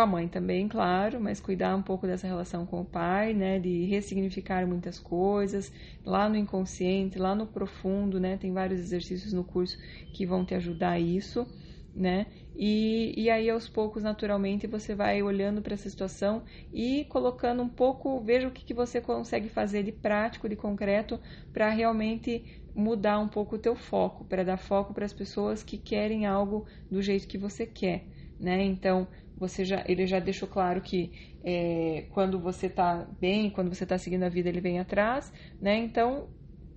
com 0.00 0.04
a 0.04 0.06
mãe 0.06 0.28
também, 0.28 0.66
claro, 0.66 1.20
mas 1.20 1.40
cuidar 1.40 1.76
um 1.76 1.82
pouco 1.82 2.06
dessa 2.06 2.26
relação 2.26 2.64
com 2.64 2.80
o 2.80 2.84
pai, 2.86 3.34
né? 3.34 3.58
De 3.58 3.84
ressignificar 3.84 4.66
muitas 4.66 4.98
coisas 4.98 5.70
lá 6.04 6.26
no 6.26 6.36
inconsciente, 6.36 7.18
lá 7.18 7.34
no 7.34 7.46
profundo, 7.46 8.18
né? 8.18 8.38
Tem 8.38 8.50
vários 8.52 8.80
exercícios 8.80 9.32
no 9.34 9.44
curso 9.44 9.76
que 10.10 10.24
vão 10.24 10.42
te 10.44 10.54
ajudar 10.54 10.92
a 10.92 10.98
isso, 11.00 11.46
né? 11.94 12.26
E, 12.56 13.12
e 13.14 13.28
aí 13.28 13.50
aos 13.50 13.68
poucos, 13.68 14.02
naturalmente, 14.02 14.66
você 14.66 14.94
vai 14.94 15.22
olhando 15.22 15.60
para 15.60 15.74
essa 15.74 15.90
situação 15.90 16.42
e 16.72 17.04
colocando 17.10 17.62
um 17.62 17.68
pouco, 17.68 18.20
veja 18.22 18.48
o 18.48 18.50
que, 18.50 18.64
que 18.64 18.72
você 18.74 19.02
consegue 19.02 19.50
fazer 19.50 19.82
de 19.82 19.92
prático, 19.92 20.48
de 20.48 20.56
concreto, 20.56 21.20
para 21.52 21.68
realmente 21.68 22.46
mudar 22.74 23.18
um 23.18 23.28
pouco 23.28 23.56
o 23.56 23.58
teu 23.58 23.76
foco, 23.76 24.24
para 24.24 24.44
dar 24.44 24.56
foco 24.56 24.94
para 24.94 25.04
as 25.04 25.12
pessoas 25.12 25.62
que 25.62 25.76
querem 25.76 26.24
algo 26.24 26.66
do 26.90 27.02
jeito 27.02 27.28
que 27.28 27.36
você 27.36 27.66
quer, 27.66 28.06
né? 28.38 28.62
Então, 28.62 29.06
você 29.40 29.64
já, 29.64 29.82
ele 29.88 30.06
já 30.06 30.20
deixou 30.20 30.46
claro 30.46 30.82
que 30.82 31.10
é, 31.42 32.04
quando 32.10 32.38
você 32.38 32.66
está 32.66 33.08
bem, 33.18 33.50
quando 33.50 33.74
você 33.74 33.84
está 33.84 33.96
seguindo 33.96 34.22
a 34.22 34.28
vida, 34.28 34.50
ele 34.50 34.60
vem 34.60 34.78
atrás, 34.78 35.32
né? 35.58 35.78
Então, 35.78 36.28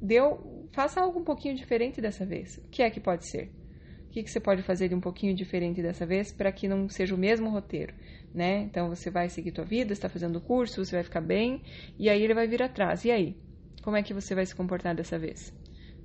deu, 0.02 0.69
faça 0.71 1.02
algo 1.02 1.19
um 1.19 1.26
pouquinho 1.26 1.56
diferente 1.56 1.99
dessa 1.99 2.26
vez. 2.26 2.58
O 2.60 2.69
que 2.69 2.82
é 2.82 2.89
que 2.89 3.02
pode 3.02 3.30
ser? 3.30 3.52
O 4.08 4.13
que, 4.13 4.23
que 4.23 4.32
você 4.32 4.39
pode 4.39 4.62
fazer 4.62 4.88
de 4.88 4.95
um 4.95 5.02
pouquinho 5.02 5.36
diferente 5.36 5.82
dessa 5.82 6.06
vez 6.06 6.32
para 6.32 6.52
que 6.54 6.67
não 6.67 6.88
seja 6.88 7.13
o 7.13 7.17
mesmo 7.17 7.49
roteiro, 7.49 7.93
né? 8.34 8.62
Então, 8.62 8.88
você 8.88 9.12
vai 9.12 9.28
seguir 9.28 9.52
tua 9.52 9.65
vida, 9.65 9.91
está 9.91 10.08
fazendo 10.08 10.38
o 10.38 10.41
curso, 10.41 10.86
você 10.86 10.95
vai 10.95 11.04
ficar 11.04 11.21
bem, 11.21 11.62
e 11.99 12.10
aí 12.10 12.23
ele 12.23 12.34
vai 12.34 12.47
vir 12.47 12.63
atrás. 12.63 13.04
E 13.04 13.12
aí? 13.12 13.36
Como 13.82 13.97
é 13.97 14.04
que 14.04 14.13
você 14.13 14.34
vai 14.34 14.45
se 14.45 14.56
comportar 14.56 14.95
dessa 14.95 15.19
vez? 15.19 15.54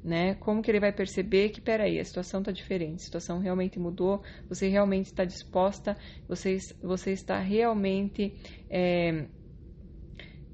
Né? 0.02 0.34
Como 0.36 0.62
que 0.62 0.70
ele 0.70 0.80
vai 0.80 0.92
perceber 0.92 1.50
que, 1.50 1.60
peraí, 1.60 1.98
a 1.98 2.04
situação 2.04 2.40
está 2.40 2.52
diferente, 2.52 2.96
a 2.96 3.04
situação 3.04 3.38
realmente 3.38 3.78
mudou, 3.78 4.22
você 4.48 4.68
realmente 4.68 5.06
está 5.06 5.24
disposta, 5.24 5.96
você, 6.26 6.58
você 6.82 7.12
está 7.12 7.38
realmente, 7.40 8.36
é, 8.70 9.26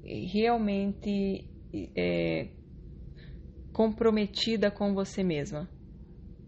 realmente 0.03 1.49
é, 1.95 2.49
comprometida 3.71 4.71
com 4.71 4.93
você 4.93 5.23
mesma, 5.23 5.69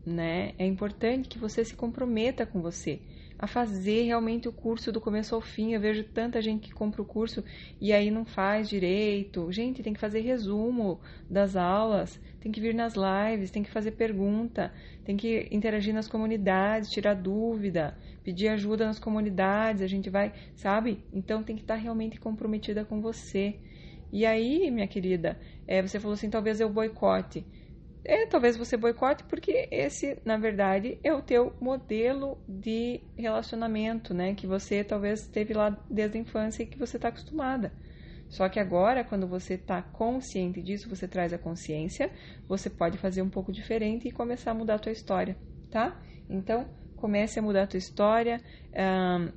né? 0.06 0.54
É 0.58 0.66
importante 0.66 1.30
que 1.30 1.38
você 1.38 1.64
se 1.66 1.76
comprometa 1.76 2.46
com 2.46 2.62
você 2.62 3.07
a 3.39 3.45
fazer 3.45 4.04
realmente 4.04 4.47
o 4.47 4.52
curso 4.52 4.91
do 4.91 5.00
começo 5.00 5.36
ao 5.36 5.41
fim. 5.41 5.73
Eu 5.73 5.80
vejo 5.80 6.04
tanta 6.04 6.41
gente 6.41 6.67
que 6.67 6.73
compra 6.73 7.02
o 7.02 7.06
curso 7.06 7.43
e 7.80 7.93
aí 7.93 8.10
não 8.10 8.26
faz 8.26 8.67
direito. 8.67 9.52
Gente, 9.52 9.84
tem 9.84 9.93
que 9.93 10.00
fazer 10.00 10.21
resumo 10.21 11.00
das 11.30 11.56
aulas, 11.56 12.19
tem 12.39 12.52
que 12.52 12.60
vir 12.60 12.73
nas 12.73 12.95
lives, 12.95 13.52
tem 13.52 13.63
que 13.63 13.69
fazer 13.69 13.91
pergunta, 13.91 14.73
tem 15.06 15.15
que 15.15 15.47
interagir 15.52 15.93
nas 15.93 16.08
comunidades, 16.08 16.89
tirar 16.89 17.13
dúvida, 17.13 17.97
pedir 18.23 18.47
ajuda 18.47 18.86
nas 18.86 19.00
comunidades. 19.00 19.82
A 19.82 19.88
gente 19.88 20.10
vai, 20.10 20.34
sabe? 20.56 21.04
Então 21.13 21.43
tem 21.43 21.56
que 21.56 21.62
estar 21.62 21.76
realmente 21.76 22.19
comprometida 22.19 22.84
com 22.84 23.02
você. 23.02 23.56
E 24.12 24.26
aí, 24.26 24.71
minha 24.71 24.88
querida, 24.88 25.38
é, 25.67 25.82
você 25.82 26.00
falou 26.00 26.13
assim: 26.13 26.30
talvez 26.30 26.60
eu 26.60 26.69
boicote 26.69 27.45
é, 28.08 28.26
talvez 28.26 28.56
você 28.56 28.78
boicote 28.78 29.26
porque 29.26 29.67
esse, 29.70 30.17
na 30.24 30.38
verdade, 30.38 30.98
é 31.04 31.13
o 31.13 31.22
teu 31.22 31.54
modelo 31.60 32.38
de 32.48 33.02
relacionamento, 33.17 34.13
né? 34.13 34.34
Que 34.34 34.48
você 34.48 34.82
talvez 34.82 35.28
teve 35.28 35.54
lá 35.54 35.70
desde 35.89 36.17
a 36.17 36.22
infância 36.22 36.63
e 36.63 36.65
que 36.65 36.80
você 36.80 36.96
está 36.98 37.10
acostumada, 37.10 37.74
Só 38.30 38.48
que 38.50 38.60
agora, 38.60 39.04
quando 39.04 39.28
você 39.28 39.56
está 39.56 39.82
consciente 39.82 40.62
disso, 40.62 40.89
você 40.89 41.08
traz 41.08 41.34
a 41.34 41.38
consciência, 41.38 42.10
você 42.48 42.70
pode 42.70 42.98
fazer 42.98 43.22
um 43.22 43.30
pouco 43.30 43.52
diferente 43.52 44.08
e 44.08 44.12
começar 44.12 44.52
a 44.52 44.54
mudar 44.54 44.76
a 44.76 44.80
tua 44.80 44.91
história, 44.91 45.38
tá? 45.70 46.02
Então, 46.30 46.70
comece 46.96 47.39
a 47.39 47.41
mudar 47.41 47.63
a 47.63 47.67
tua 47.67 47.78
história 47.78 48.41
um, 48.74 49.32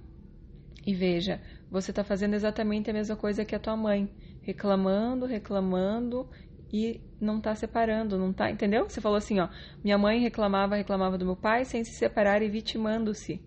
e 0.87 0.94
veja, 0.94 1.40
você 1.70 1.90
está 1.90 2.02
fazendo 2.04 2.35
exatamente 2.35 2.90
a 2.90 2.92
mesma 2.92 3.16
coisa 3.16 3.44
que 3.44 3.54
a 3.54 3.59
tua 3.59 3.76
mãe, 3.76 4.12
reclamando, 4.42 5.26
reclamando 5.26 6.28
e 6.72 7.00
não 7.20 7.38
está 7.38 7.54
separando, 7.54 8.16
não 8.18 8.33
tá, 8.33 8.50
entendeu? 8.50 8.88
Você 8.88 9.00
falou 9.00 9.18
assim, 9.18 9.40
ó, 9.40 9.48
minha 9.83 9.98
mãe 9.98 10.20
reclamava, 10.20 10.76
reclamava 10.76 11.18
do 11.18 11.24
meu 11.24 11.37
pai 11.37 11.64
sem 11.64 11.85
se 11.85 11.92
separar 11.92 12.42
e 12.42 12.48
vitimando-se. 12.48 13.44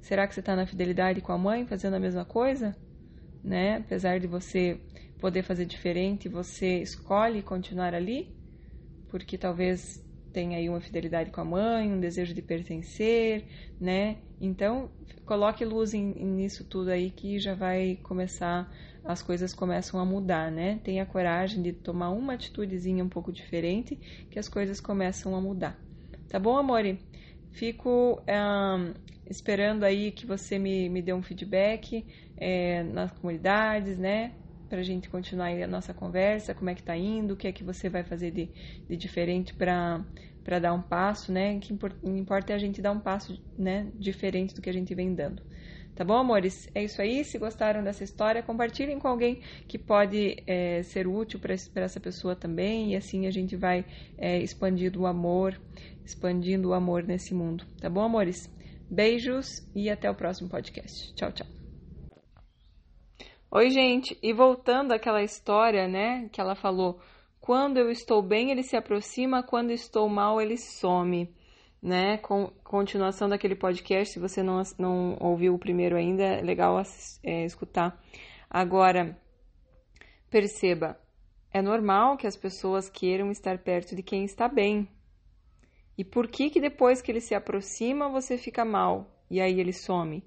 Será 0.00 0.26
que 0.26 0.34
você 0.34 0.40
está 0.40 0.56
na 0.56 0.66
fidelidade 0.66 1.20
com 1.20 1.32
a 1.32 1.38
mãe, 1.38 1.64
fazendo 1.64 1.94
a 1.94 2.00
mesma 2.00 2.24
coisa? 2.24 2.76
Né? 3.42 3.76
Apesar 3.76 4.18
de 4.18 4.26
você 4.26 4.80
poder 5.20 5.44
fazer 5.44 5.64
diferente, 5.64 6.28
você 6.28 6.82
escolhe 6.82 7.42
continuar 7.42 7.94
ali, 7.94 8.34
porque 9.08 9.38
talvez 9.38 10.01
tenha 10.32 10.58
aí 10.58 10.68
uma 10.68 10.80
fidelidade 10.80 11.30
com 11.30 11.40
a 11.40 11.44
mãe, 11.44 11.92
um 11.92 12.00
desejo 12.00 12.34
de 12.34 12.42
pertencer, 12.42 13.44
né? 13.80 14.18
Então, 14.40 14.90
coloque 15.24 15.64
luz 15.64 15.94
em, 15.94 16.12
nisso 16.14 16.64
tudo 16.64 16.90
aí 16.90 17.10
que 17.10 17.38
já 17.38 17.54
vai 17.54 17.98
começar, 18.02 18.72
as 19.04 19.22
coisas 19.22 19.52
começam 19.52 20.00
a 20.00 20.04
mudar, 20.04 20.50
né? 20.50 20.80
Tenha 20.82 21.06
coragem 21.06 21.62
de 21.62 21.72
tomar 21.72 22.10
uma 22.10 22.34
atitudezinha 22.34 23.04
um 23.04 23.08
pouco 23.08 23.32
diferente, 23.32 23.98
que 24.30 24.38
as 24.38 24.48
coisas 24.48 24.80
começam 24.80 25.34
a 25.36 25.40
mudar. 25.40 25.78
Tá 26.28 26.38
bom, 26.38 26.56
amore? 26.56 26.98
Fico 27.50 28.22
um, 28.26 28.94
esperando 29.26 29.84
aí 29.84 30.10
que 30.10 30.26
você 30.26 30.58
me, 30.58 30.88
me 30.88 31.02
dê 31.02 31.12
um 31.12 31.22
feedback 31.22 32.06
é, 32.36 32.82
nas 32.84 33.12
comunidades, 33.12 33.98
né? 33.98 34.32
Para 34.72 34.80
a 34.80 34.84
gente 34.84 35.10
continuar 35.10 35.50
a 35.50 35.66
nossa 35.66 35.92
conversa, 35.92 36.54
como 36.54 36.70
é 36.70 36.74
que 36.74 36.82
tá 36.82 36.96
indo, 36.96 37.34
o 37.34 37.36
que 37.36 37.46
é 37.46 37.52
que 37.52 37.62
você 37.62 37.90
vai 37.90 38.02
fazer 38.02 38.30
de, 38.30 38.48
de 38.88 38.96
diferente 38.96 39.52
para 39.52 40.02
para 40.42 40.58
dar 40.58 40.72
um 40.72 40.80
passo, 40.80 41.30
né? 41.30 41.54
O 41.54 41.60
que 41.60 41.74
importa 42.04 42.54
é 42.54 42.56
a 42.56 42.58
gente 42.58 42.80
dar 42.80 42.90
um 42.90 42.98
passo, 42.98 43.38
né? 43.58 43.88
Diferente 43.94 44.54
do 44.54 44.62
que 44.62 44.70
a 44.70 44.72
gente 44.72 44.94
vem 44.94 45.14
dando. 45.14 45.42
Tá 45.94 46.02
bom, 46.04 46.14
amores? 46.14 46.70
É 46.74 46.82
isso 46.82 47.02
aí. 47.02 47.22
Se 47.22 47.36
gostaram 47.36 47.84
dessa 47.84 48.02
história, 48.02 48.42
compartilhem 48.42 48.98
com 48.98 49.08
alguém 49.08 49.42
que 49.68 49.78
pode 49.78 50.42
é, 50.46 50.82
ser 50.82 51.06
útil 51.06 51.38
para 51.38 51.52
essa 51.52 52.00
pessoa 52.00 52.34
também. 52.34 52.94
E 52.94 52.96
assim 52.96 53.26
a 53.26 53.30
gente 53.30 53.54
vai 53.54 53.84
é, 54.16 54.38
expandindo 54.38 55.02
o 55.02 55.06
amor, 55.06 55.60
expandindo 56.02 56.70
o 56.70 56.72
amor 56.72 57.02
nesse 57.02 57.34
mundo. 57.34 57.66
Tá 57.78 57.90
bom, 57.90 58.00
amores? 58.00 58.50
Beijos 58.90 59.68
e 59.74 59.90
até 59.90 60.10
o 60.10 60.14
próximo 60.14 60.48
podcast. 60.48 61.12
Tchau, 61.14 61.30
tchau. 61.30 61.61
Oi, 63.54 63.68
gente. 63.68 64.18
E 64.22 64.32
voltando 64.32 64.92
àquela 64.92 65.22
história, 65.22 65.86
né, 65.86 66.26
que 66.32 66.40
ela 66.40 66.54
falou, 66.54 66.98
quando 67.38 67.76
eu 67.76 67.90
estou 67.90 68.22
bem, 68.22 68.50
ele 68.50 68.62
se 68.62 68.74
aproxima, 68.76 69.42
quando 69.42 69.72
estou 69.72 70.08
mal, 70.08 70.40
ele 70.40 70.56
some. 70.56 71.30
Né? 71.82 72.16
Com, 72.16 72.46
continuação 72.64 73.28
daquele 73.28 73.54
podcast, 73.54 74.14
se 74.14 74.18
você 74.18 74.42
não, 74.42 74.62
não 74.78 75.18
ouviu 75.20 75.54
o 75.54 75.58
primeiro 75.58 75.96
ainda, 75.96 76.22
é 76.22 76.40
legal 76.40 76.80
é, 77.22 77.44
escutar. 77.44 78.02
Agora, 78.48 79.20
perceba, 80.30 80.98
é 81.52 81.60
normal 81.60 82.16
que 82.16 82.26
as 82.26 82.38
pessoas 82.38 82.88
queiram 82.88 83.30
estar 83.30 83.58
perto 83.58 83.94
de 83.94 84.02
quem 84.02 84.24
está 84.24 84.48
bem, 84.48 84.88
e 85.98 86.02
por 86.02 86.26
que 86.26 86.48
que 86.48 86.58
depois 86.58 87.02
que 87.02 87.12
ele 87.12 87.20
se 87.20 87.34
aproxima 87.34 88.08
você 88.08 88.38
fica 88.38 88.64
mal 88.64 89.14
e 89.30 89.42
aí 89.42 89.60
ele 89.60 89.74
some? 89.74 90.24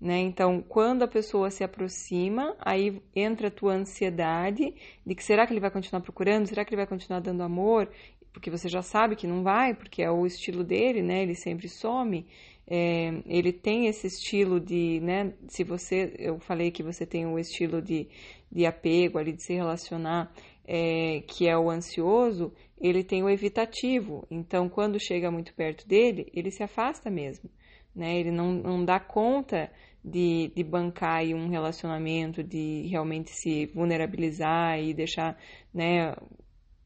Né? 0.00 0.20
Então, 0.20 0.62
quando 0.62 1.02
a 1.02 1.08
pessoa 1.08 1.50
se 1.50 1.64
aproxima, 1.64 2.56
aí 2.60 3.02
entra 3.14 3.48
a 3.48 3.50
tua 3.50 3.74
ansiedade 3.74 4.72
de 5.04 5.14
que 5.14 5.24
será 5.24 5.44
que 5.44 5.52
ele 5.52 5.60
vai 5.60 5.72
continuar 5.72 6.02
procurando? 6.02 6.46
Será 6.46 6.64
que 6.64 6.70
ele 6.70 6.80
vai 6.80 6.86
continuar 6.86 7.20
dando 7.20 7.42
amor? 7.42 7.90
Porque 8.32 8.50
você 8.50 8.68
já 8.68 8.80
sabe 8.80 9.16
que 9.16 9.26
não 9.26 9.42
vai, 9.42 9.74
porque 9.74 10.00
é 10.00 10.10
o 10.10 10.24
estilo 10.24 10.62
dele, 10.62 11.02
né? 11.02 11.22
Ele 11.22 11.34
sempre 11.34 11.68
some. 11.68 12.26
É, 12.70 13.22
ele 13.26 13.52
tem 13.52 13.86
esse 13.86 14.06
estilo 14.06 14.60
de, 14.60 15.00
né? 15.00 15.32
Se 15.48 15.64
você, 15.64 16.14
eu 16.18 16.38
falei 16.38 16.70
que 16.70 16.82
você 16.82 17.04
tem 17.04 17.26
o 17.26 17.36
estilo 17.36 17.82
de, 17.82 18.08
de 18.52 18.66
apego 18.66 19.18
ali, 19.18 19.32
de 19.32 19.42
se 19.42 19.54
relacionar, 19.54 20.32
é, 20.64 21.22
que 21.26 21.48
é 21.48 21.58
o 21.58 21.70
ansioso, 21.70 22.52
ele 22.80 23.02
tem 23.02 23.24
o 23.24 23.28
evitativo. 23.28 24.24
Então, 24.30 24.68
quando 24.68 25.00
chega 25.00 25.30
muito 25.30 25.52
perto 25.54 25.88
dele, 25.88 26.30
ele 26.32 26.52
se 26.52 26.62
afasta 26.62 27.10
mesmo. 27.10 27.50
Né? 27.96 28.20
Ele 28.20 28.30
não, 28.30 28.52
não 28.52 28.84
dá 28.84 29.00
conta 29.00 29.72
de, 30.04 30.52
de 30.54 30.64
bancar 30.64 31.24
um 31.24 31.48
relacionamento, 31.48 32.42
de 32.42 32.86
realmente 32.88 33.30
se 33.30 33.66
vulnerabilizar 33.66 34.80
e 34.80 34.94
deixar, 34.94 35.36
né, 35.72 36.14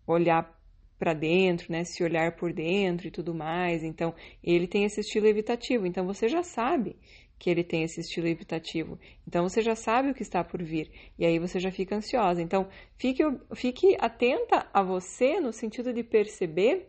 olhar 0.07 0.59
para 0.99 1.15
dentro, 1.15 1.73
né, 1.73 1.85
se 1.85 2.03
olhar 2.03 2.37
por 2.37 2.53
dentro 2.53 3.09
e 3.09 3.11
tudo 3.11 3.35
mais. 3.35 3.83
Então, 3.83 4.15
ele 4.43 4.67
tem 4.67 4.85
esse 4.85 5.01
estilo 5.01 5.27
evitativo. 5.27 5.87
Então, 5.87 6.07
você 6.07 6.29
já 6.29 6.43
sabe 6.43 6.97
que 7.43 7.51
ele 7.51 7.65
tem 7.65 7.83
esse 7.83 8.01
estilo 8.01 8.29
evitativo. 8.29 8.97
Então 9.27 9.49
você 9.49 9.63
já 9.63 9.75
sabe 9.75 10.11
o 10.11 10.15
que 10.15 10.23
está 10.23 10.45
por 10.45 10.63
vir 10.63 10.93
e 11.19 11.27
aí 11.27 11.41
você 11.41 11.59
já 11.59 11.73
fica 11.73 11.97
ansiosa. 11.97 12.41
Então 12.41 12.69
fique, 12.97 13.21
fique 13.53 13.97
atenta 13.99 14.71
a 14.73 14.81
você 14.81 15.41
no 15.41 15.53
sentido 15.53 15.93
de 15.93 16.05
perceber 16.05 16.89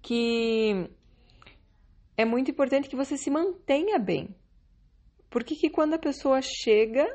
que 0.00 0.88
é 2.16 2.24
muito 2.24 2.50
importante 2.50 2.88
que 2.88 2.96
você 2.96 3.18
se 3.18 3.28
mantenha 3.28 3.98
bem. 3.98 4.34
Porque 5.30 5.54
que 5.56 5.70
quando 5.70 5.94
a 5.94 5.98
pessoa 5.98 6.42
chega, 6.42 7.06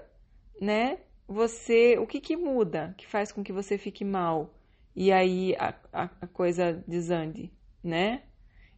né, 0.60 1.00
você, 1.28 1.98
o 2.00 2.08
que 2.08 2.22
que 2.22 2.38
muda 2.38 2.96
que 2.98 3.06
faz 3.06 3.32
com 3.32 3.44
que 3.44 3.52
você 3.52 3.78
fique 3.78 4.06
mal 4.06 4.54
e 4.96 5.12
aí 5.12 5.56
a, 5.58 5.76
a, 5.92 6.04
a 6.22 6.28
coisa 6.28 6.84
desande, 6.88 7.52
né? 7.84 8.24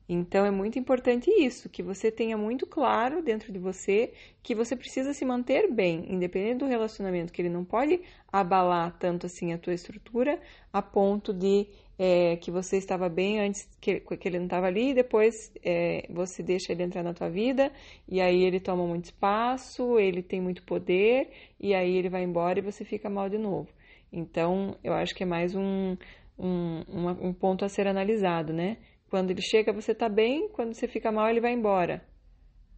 Então 0.09 0.45
é 0.45 0.51
muito 0.51 0.79
importante 0.79 1.29
isso, 1.29 1.67
que 1.67 1.83
você 1.83 2.09
tenha 2.09 2.37
muito 2.37 2.65
claro 2.65 3.21
dentro 3.21 3.51
de 3.51 3.59
você 3.59 4.13
que 4.41 4.55
você 4.55 4.75
precisa 4.75 5.13
se 5.13 5.25
manter 5.25 5.69
bem, 5.69 6.05
independente 6.07 6.59
do 6.59 6.65
relacionamento, 6.65 7.33
que 7.33 7.41
ele 7.41 7.49
não 7.49 7.65
pode 7.65 7.99
abalar 8.31 8.97
tanto 8.97 9.25
assim 9.25 9.51
a 9.51 9.57
tua 9.57 9.73
estrutura 9.73 10.39
a 10.71 10.81
ponto 10.81 11.33
de 11.33 11.67
é, 11.99 12.37
que 12.37 12.49
você 12.51 12.77
estava 12.77 13.09
bem 13.09 13.39
antes 13.41 13.67
que, 13.81 13.99
que 13.99 14.27
ele 14.27 14.37
não 14.37 14.45
estava 14.45 14.67
ali, 14.67 14.91
e 14.91 14.93
depois 14.93 15.51
é, 15.63 16.05
você 16.09 16.41
deixa 16.41 16.71
ele 16.71 16.83
entrar 16.83 17.03
na 17.03 17.13
tua 17.13 17.29
vida, 17.29 17.71
e 18.07 18.21
aí 18.21 18.43
ele 18.43 18.59
toma 18.59 18.85
muito 18.85 19.05
espaço, 19.05 19.99
ele 19.99 20.21
tem 20.21 20.39
muito 20.39 20.63
poder, 20.63 21.31
e 21.59 21.73
aí 21.73 21.95
ele 21.95 22.09
vai 22.09 22.23
embora 22.23 22.59
e 22.59 22.61
você 22.61 22.85
fica 22.85 23.09
mal 23.09 23.27
de 23.29 23.37
novo. 23.37 23.67
Então 24.11 24.77
eu 24.83 24.93
acho 24.93 25.13
que 25.15 25.23
é 25.23 25.25
mais 25.25 25.55
um, 25.55 25.97
um, 26.37 26.83
um 27.21 27.33
ponto 27.33 27.65
a 27.65 27.69
ser 27.69 27.87
analisado, 27.87 28.53
né? 28.53 28.77
Quando 29.09 29.31
ele 29.31 29.41
chega, 29.41 29.71
você 29.71 29.95
tá 29.95 30.09
bem, 30.09 30.49
quando 30.49 30.73
você 30.73 30.87
fica 30.87 31.11
mal, 31.11 31.29
ele 31.29 31.41
vai 31.41 31.53
embora. 31.53 32.05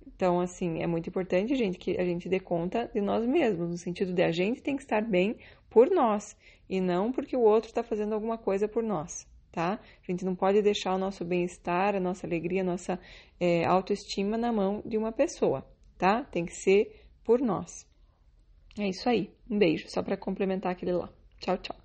Então, 0.05 0.39
assim, 0.39 0.81
é 0.81 0.87
muito 0.87 1.07
importante, 1.09 1.55
gente, 1.55 1.77
que 1.77 1.99
a 1.99 2.03
gente 2.03 2.27
dê 2.27 2.39
conta 2.39 2.89
de 2.93 3.01
nós 3.01 3.25
mesmos, 3.25 3.69
no 3.69 3.77
sentido 3.77 4.13
de 4.13 4.23
a 4.23 4.31
gente 4.31 4.61
tem 4.61 4.75
que 4.75 4.81
estar 4.81 5.01
bem 5.01 5.37
por 5.69 5.89
nós 5.89 6.35
e 6.69 6.81
não 6.81 7.11
porque 7.11 7.35
o 7.35 7.41
outro 7.41 7.69
está 7.69 7.83
fazendo 7.83 8.13
alguma 8.13 8.37
coisa 8.37 8.67
por 8.67 8.83
nós, 8.83 9.27
tá? 9.51 9.79
A 9.79 10.11
gente 10.11 10.25
não 10.25 10.35
pode 10.35 10.61
deixar 10.61 10.93
o 10.93 10.97
nosso 10.97 11.23
bem-estar, 11.23 11.95
a 11.95 11.99
nossa 11.99 12.27
alegria, 12.27 12.61
a 12.61 12.65
nossa 12.65 12.99
é, 13.39 13.65
autoestima 13.65 14.37
na 14.37 14.51
mão 14.51 14.81
de 14.85 14.97
uma 14.97 15.11
pessoa, 15.11 15.65
tá? 15.97 16.23
Tem 16.23 16.45
que 16.45 16.53
ser 16.53 17.05
por 17.23 17.39
nós. 17.39 17.87
É 18.77 18.87
isso 18.87 19.07
aí. 19.09 19.31
Um 19.49 19.57
beijo, 19.57 19.89
só 19.89 20.01
para 20.03 20.17
complementar 20.17 20.71
aquele 20.71 20.93
lá. 20.93 21.09
Tchau, 21.39 21.57
tchau. 21.57 21.78